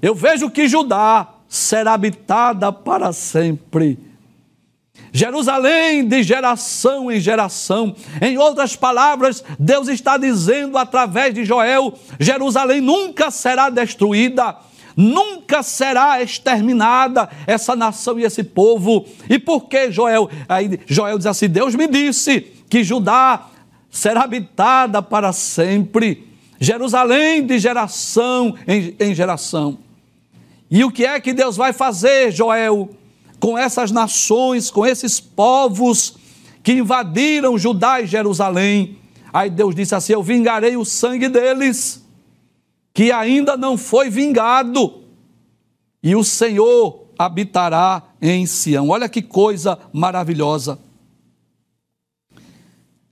Eu 0.00 0.14
vejo 0.14 0.48
que 0.50 0.68
Judá 0.68 1.33
será 1.54 1.92
habitada 1.92 2.72
para 2.72 3.12
sempre. 3.12 3.96
Jerusalém 5.12 6.06
de 6.06 6.24
geração 6.24 7.12
em 7.12 7.20
geração. 7.20 7.94
Em 8.20 8.36
outras 8.36 8.74
palavras, 8.74 9.44
Deus 9.56 9.86
está 9.86 10.16
dizendo 10.16 10.76
através 10.76 11.32
de 11.32 11.44
Joel: 11.44 11.94
Jerusalém 12.18 12.80
nunca 12.80 13.30
será 13.30 13.70
destruída, 13.70 14.56
nunca 14.96 15.62
será 15.62 16.20
exterminada 16.20 17.30
essa 17.46 17.76
nação 17.76 18.18
e 18.18 18.24
esse 18.24 18.42
povo. 18.42 19.06
E 19.30 19.38
por 19.38 19.68
que 19.68 19.92
Joel? 19.92 20.28
Aí 20.48 20.80
Joel 20.86 21.18
diz 21.18 21.26
assim: 21.26 21.48
Deus 21.48 21.76
me 21.76 21.86
disse 21.86 22.40
que 22.68 22.82
Judá 22.82 23.46
será 23.88 24.22
habitada 24.22 25.00
para 25.00 25.32
sempre. 25.32 26.26
Jerusalém 26.58 27.46
de 27.46 27.60
geração 27.60 28.56
em, 28.66 28.96
em 28.98 29.14
geração. 29.14 29.83
E 30.70 30.84
o 30.84 30.90
que 30.90 31.04
é 31.04 31.20
que 31.20 31.32
Deus 31.32 31.56
vai 31.56 31.72
fazer, 31.72 32.32
Joel, 32.32 32.90
com 33.38 33.56
essas 33.56 33.90
nações, 33.90 34.70
com 34.70 34.86
esses 34.86 35.20
povos 35.20 36.16
que 36.62 36.72
invadiram 36.72 37.58
Judá 37.58 38.00
e 38.00 38.06
Jerusalém? 38.06 38.98
Aí 39.32 39.50
Deus 39.50 39.74
disse 39.74 39.94
assim: 39.94 40.12
Eu 40.12 40.22
vingarei 40.22 40.76
o 40.76 40.84
sangue 40.84 41.28
deles, 41.28 42.04
que 42.92 43.12
ainda 43.12 43.56
não 43.56 43.76
foi 43.76 44.08
vingado, 44.08 45.02
e 46.02 46.14
o 46.14 46.24
Senhor 46.24 47.04
habitará 47.18 48.02
em 48.20 48.46
Sião. 48.46 48.88
Olha 48.88 49.08
que 49.08 49.22
coisa 49.22 49.78
maravilhosa. 49.92 50.78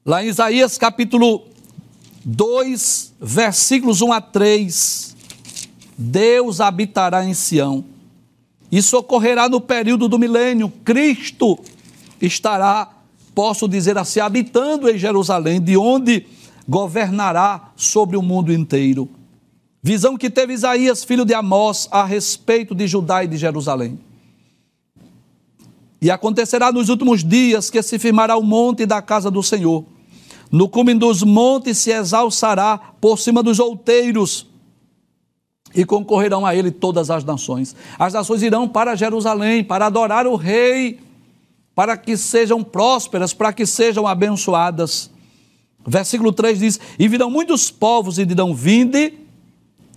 Lá 0.04 0.24
em 0.24 0.28
Isaías 0.28 0.76
capítulo 0.78 1.46
2, 2.24 3.14
versículos 3.20 4.00
1 4.00 4.12
a 4.12 4.20
3. 4.20 5.11
Deus 6.02 6.60
habitará 6.60 7.24
em 7.24 7.32
Sião. 7.32 7.84
Isso 8.70 8.96
ocorrerá 8.96 9.48
no 9.48 9.60
período 9.60 10.08
do 10.08 10.18
milênio. 10.18 10.72
Cristo 10.84 11.58
estará, 12.20 12.90
posso 13.34 13.68
dizer 13.68 13.96
assim, 13.96 14.20
habitando 14.20 14.88
em 14.88 14.98
Jerusalém, 14.98 15.60
de 15.60 15.76
onde 15.76 16.26
governará 16.68 17.70
sobre 17.76 18.16
o 18.16 18.22
mundo 18.22 18.52
inteiro. 18.52 19.08
Visão 19.82 20.16
que 20.16 20.30
teve 20.30 20.52
Isaías, 20.52 21.04
filho 21.04 21.24
de 21.24 21.34
Amós, 21.34 21.88
a 21.90 22.04
respeito 22.04 22.74
de 22.74 22.86
Judá 22.86 23.24
e 23.24 23.28
de 23.28 23.36
Jerusalém. 23.36 23.98
E 26.00 26.10
acontecerá 26.10 26.72
nos 26.72 26.88
últimos 26.88 27.22
dias 27.22 27.70
que 27.70 27.82
se 27.82 27.98
firmará 27.98 28.36
o 28.36 28.42
monte 28.42 28.86
da 28.86 29.00
casa 29.02 29.30
do 29.30 29.42
Senhor. 29.42 29.84
No 30.50 30.68
cume 30.68 30.94
dos 30.94 31.22
montes 31.22 31.78
se 31.78 31.90
exalçará 31.90 32.78
por 33.00 33.18
cima 33.18 33.42
dos 33.42 33.58
outeiros 33.58 34.51
e 35.74 35.84
concorrerão 35.84 36.44
a 36.44 36.54
ele 36.54 36.70
todas 36.70 37.10
as 37.10 37.24
nações. 37.24 37.74
As 37.98 38.12
nações 38.12 38.42
irão 38.42 38.68
para 38.68 38.94
Jerusalém 38.94 39.64
para 39.64 39.86
adorar 39.86 40.26
o 40.26 40.36
rei, 40.36 41.00
para 41.74 41.96
que 41.96 42.16
sejam 42.16 42.62
prósperas, 42.62 43.32
para 43.32 43.52
que 43.52 43.64
sejam 43.64 44.06
abençoadas. 44.06 45.10
Versículo 45.86 46.32
3 46.32 46.58
diz: 46.58 46.80
E 46.98 47.08
virão 47.08 47.30
muitos 47.30 47.70
povos 47.70 48.18
e 48.18 48.26
dirão: 48.26 48.54
Vinde, 48.54 49.14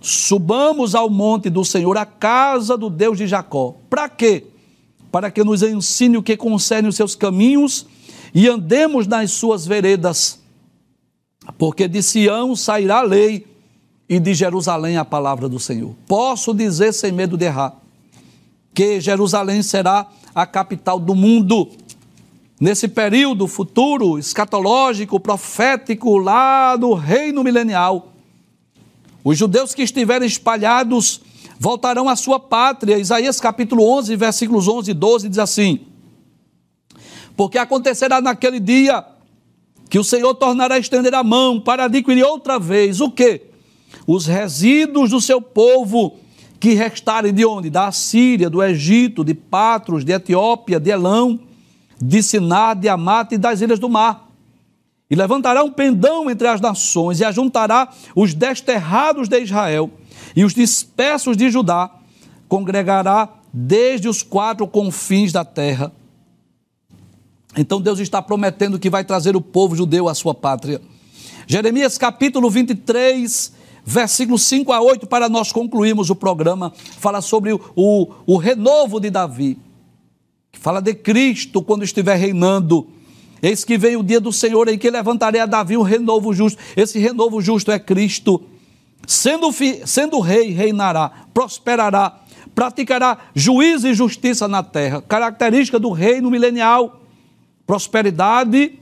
subamos 0.00 0.94
ao 0.94 1.08
monte 1.08 1.50
do 1.50 1.64
Senhor, 1.64 1.96
a 1.96 2.06
casa 2.06 2.76
do 2.76 2.90
Deus 2.90 3.18
de 3.18 3.26
Jacó. 3.26 3.76
Para 3.88 4.08
quê? 4.08 4.44
Para 5.12 5.30
que 5.30 5.44
nos 5.44 5.62
ensine 5.62 6.16
o 6.16 6.22
que 6.22 6.36
concerne 6.36 6.88
os 6.88 6.96
seus 6.96 7.14
caminhos 7.14 7.86
e 8.34 8.48
andemos 8.48 9.06
nas 9.06 9.30
suas 9.30 9.66
veredas. 9.66 10.40
Porque 11.56 11.86
de 11.86 12.02
Sião 12.02 12.56
sairá 12.56 12.98
a 12.98 13.02
lei 13.02 13.46
e 14.08 14.20
de 14.20 14.34
Jerusalém 14.34 14.96
a 14.96 15.04
palavra 15.04 15.48
do 15.48 15.58
Senhor. 15.58 15.94
Posso 16.06 16.54
dizer 16.54 16.92
sem 16.92 17.12
medo 17.12 17.36
de 17.36 17.44
errar 17.44 17.74
que 18.72 19.00
Jerusalém 19.00 19.62
será 19.62 20.06
a 20.34 20.44
capital 20.44 20.98
do 20.98 21.14
mundo. 21.14 21.70
Nesse 22.60 22.88
período 22.88 23.46
futuro, 23.46 24.18
escatológico, 24.18 25.18
profético, 25.18 26.18
lá 26.18 26.76
no 26.78 26.94
reino 26.94 27.42
milenial, 27.42 28.12
os 29.24 29.36
judeus 29.36 29.74
que 29.74 29.82
estiverem 29.82 30.26
espalhados 30.26 31.20
voltarão 31.58 32.08
à 32.08 32.14
sua 32.14 32.38
pátria. 32.38 32.98
Isaías 32.98 33.40
capítulo 33.40 33.82
11, 33.98 34.14
versículos 34.14 34.68
11 34.68 34.90
e 34.90 34.94
12 34.94 35.28
diz 35.28 35.38
assim: 35.38 35.80
Porque 37.36 37.58
acontecerá 37.58 38.20
naquele 38.20 38.60
dia 38.60 39.04
que 39.88 39.98
o 39.98 40.04
Senhor 40.04 40.34
tornará 40.34 40.76
a 40.76 40.78
estender 40.78 41.14
a 41.14 41.24
mão 41.24 41.60
para 41.60 41.84
adquirir 41.84 42.24
outra 42.24 42.58
vez 42.58 43.00
o 43.00 43.10
que? 43.10 43.55
Os 44.06 44.26
resíduos 44.26 45.10
do 45.10 45.20
seu 45.20 45.40
povo 45.40 46.16
que 46.58 46.74
restarem 46.74 47.32
de 47.32 47.44
onde? 47.44 47.70
Da 47.70 47.92
Síria, 47.92 48.50
do 48.50 48.62
Egito, 48.62 49.24
de 49.24 49.34
Patros, 49.34 50.04
de 50.04 50.12
Etiópia, 50.12 50.80
de 50.80 50.90
Elão, 50.90 51.38
de 52.00 52.22
Siná, 52.22 52.74
de 52.74 52.88
Amate 52.88 53.36
e 53.36 53.38
das 53.38 53.60
ilhas 53.60 53.78
do 53.78 53.88
mar. 53.88 54.28
E 55.08 55.14
levantará 55.14 55.62
um 55.62 55.70
pendão 55.70 56.30
entre 56.30 56.48
as 56.48 56.60
nações 56.60 57.20
e 57.20 57.24
ajuntará 57.24 57.92
os 58.14 58.34
desterrados 58.34 59.28
de 59.28 59.40
Israel 59.40 59.90
e 60.34 60.44
os 60.44 60.52
dispersos 60.52 61.36
de 61.36 61.50
Judá, 61.50 61.90
congregará 62.48 63.28
desde 63.52 64.08
os 64.08 64.22
quatro 64.22 64.66
confins 64.66 65.32
da 65.32 65.44
terra. 65.44 65.92
Então 67.56 67.80
Deus 67.80 67.98
está 68.00 68.20
prometendo 68.20 68.78
que 68.78 68.90
vai 68.90 69.04
trazer 69.04 69.34
o 69.34 69.40
povo 69.40 69.74
judeu 69.74 70.08
à 70.08 70.14
sua 70.14 70.34
pátria. 70.34 70.80
Jeremias 71.46 71.96
capítulo 71.96 72.50
23, 72.50 73.52
versículos 73.86 74.42
5 74.42 74.72
a 74.72 74.80
8, 74.80 75.06
para 75.06 75.28
nós 75.28 75.52
concluirmos 75.52 76.10
o 76.10 76.16
programa, 76.16 76.72
fala 76.98 77.20
sobre 77.20 77.52
o, 77.52 77.60
o, 77.76 78.08
o 78.26 78.36
renovo 78.36 78.98
de 78.98 79.08
Davi, 79.08 79.56
que 80.50 80.58
fala 80.58 80.82
de 80.82 80.92
Cristo 80.92 81.62
quando 81.62 81.84
estiver 81.84 82.16
reinando. 82.16 82.88
Eis 83.40 83.64
que 83.64 83.78
vem 83.78 83.94
o 83.94 84.02
dia 84.02 84.20
do 84.20 84.32
Senhor 84.32 84.66
em 84.68 84.76
que 84.76 84.90
levantarei 84.90 85.40
a 85.40 85.46
Davi 85.46 85.76
um 85.76 85.82
renovo 85.82 86.34
justo. 86.34 86.60
Esse 86.76 86.98
renovo 86.98 87.40
justo 87.40 87.70
é 87.70 87.78
Cristo. 87.78 88.42
Sendo, 89.06 89.52
fi, 89.52 89.82
sendo 89.86 90.18
rei, 90.18 90.50
reinará, 90.50 91.12
prosperará, 91.32 92.18
praticará 92.56 93.18
juízo 93.34 93.86
e 93.86 93.94
justiça 93.94 94.48
na 94.48 94.64
terra. 94.64 95.00
Característica 95.00 95.78
do 95.78 95.92
reino 95.92 96.28
milenial: 96.28 97.02
prosperidade, 97.64 98.80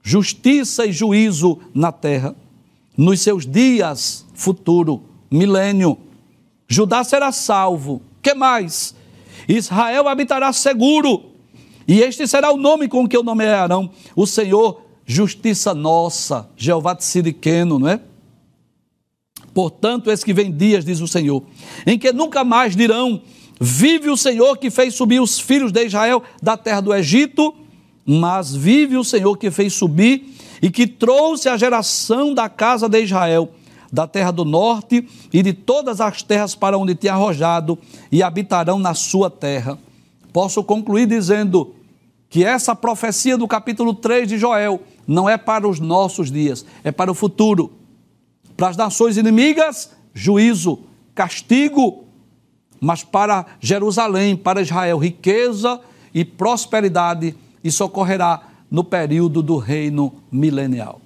justiça 0.00 0.86
e 0.86 0.92
juízo 0.92 1.58
na 1.74 1.90
terra. 1.90 2.36
Nos 2.96 3.20
seus 3.20 3.46
dias 3.46 4.24
futuro, 4.34 5.02
milênio. 5.30 5.98
Judá 6.68 7.02
será 7.04 7.32
salvo. 7.32 8.02
Que 8.22 8.34
mais? 8.34 8.94
Israel 9.48 10.08
habitará 10.08 10.52
seguro. 10.52 11.34
E 11.86 12.00
este 12.00 12.26
será 12.26 12.52
o 12.52 12.56
nome 12.56 12.88
com 12.88 13.06
que 13.06 13.18
o 13.18 13.22
nomearão 13.22 13.90
o 14.16 14.26
Senhor, 14.26 14.80
justiça 15.04 15.74
nossa, 15.74 16.48
Jeová 16.56 16.94
Tsiriqueno, 16.94 17.78
não 17.78 17.88
é? 17.88 18.00
Portanto, 19.52 20.10
eis 20.10 20.24
que 20.24 20.32
vem 20.32 20.50
dias, 20.50 20.84
diz 20.84 21.00
o 21.00 21.06
Senhor, 21.06 21.42
em 21.86 21.98
que 21.98 22.12
nunca 22.12 22.42
mais 22.42 22.74
dirão: 22.74 23.22
Vive 23.60 24.10
o 24.10 24.16
Senhor 24.16 24.56
que 24.56 24.70
fez 24.70 24.94
subir 24.94 25.20
os 25.20 25.38
filhos 25.38 25.70
de 25.70 25.84
Israel 25.84 26.22
da 26.42 26.56
terra 26.56 26.80
do 26.80 26.92
Egito, 26.92 27.54
mas 28.04 28.54
vive 28.54 28.96
o 28.96 29.04
Senhor 29.04 29.36
que 29.36 29.50
fez 29.50 29.72
subir 29.74 30.33
e 30.64 30.70
que 30.70 30.86
trouxe 30.86 31.46
a 31.46 31.58
geração 31.58 32.32
da 32.32 32.48
casa 32.48 32.88
de 32.88 33.02
Israel 33.02 33.52
da 33.92 34.06
terra 34.06 34.30
do 34.30 34.46
norte 34.46 35.06
e 35.30 35.42
de 35.42 35.52
todas 35.52 36.00
as 36.00 36.22
terras 36.22 36.54
para 36.54 36.78
onde 36.78 36.94
te 36.94 37.06
arrojado, 37.06 37.78
e 38.10 38.22
habitarão 38.22 38.78
na 38.78 38.94
sua 38.94 39.30
terra. 39.30 39.78
Posso 40.32 40.64
concluir 40.64 41.06
dizendo 41.06 41.74
que 42.30 42.42
essa 42.42 42.74
profecia 42.74 43.36
do 43.36 43.46
capítulo 43.46 43.92
3 43.92 44.26
de 44.26 44.38
Joel 44.38 44.80
não 45.06 45.28
é 45.28 45.36
para 45.36 45.68
os 45.68 45.78
nossos 45.78 46.32
dias, 46.32 46.64
é 46.82 46.90
para 46.90 47.12
o 47.12 47.14
futuro. 47.14 47.70
Para 48.56 48.70
as 48.70 48.76
nações 48.76 49.18
inimigas, 49.18 49.92
juízo, 50.14 50.78
castigo, 51.14 52.04
mas 52.80 53.04
para 53.04 53.44
Jerusalém, 53.60 54.34
para 54.34 54.62
Israel, 54.62 54.96
riqueza 54.96 55.78
e 56.14 56.24
prosperidade, 56.24 57.36
isso 57.62 57.84
ocorrerá 57.84 58.53
no 58.74 58.82
período 58.82 59.40
do 59.40 59.56
reino 59.56 60.12
milenial. 60.32 61.03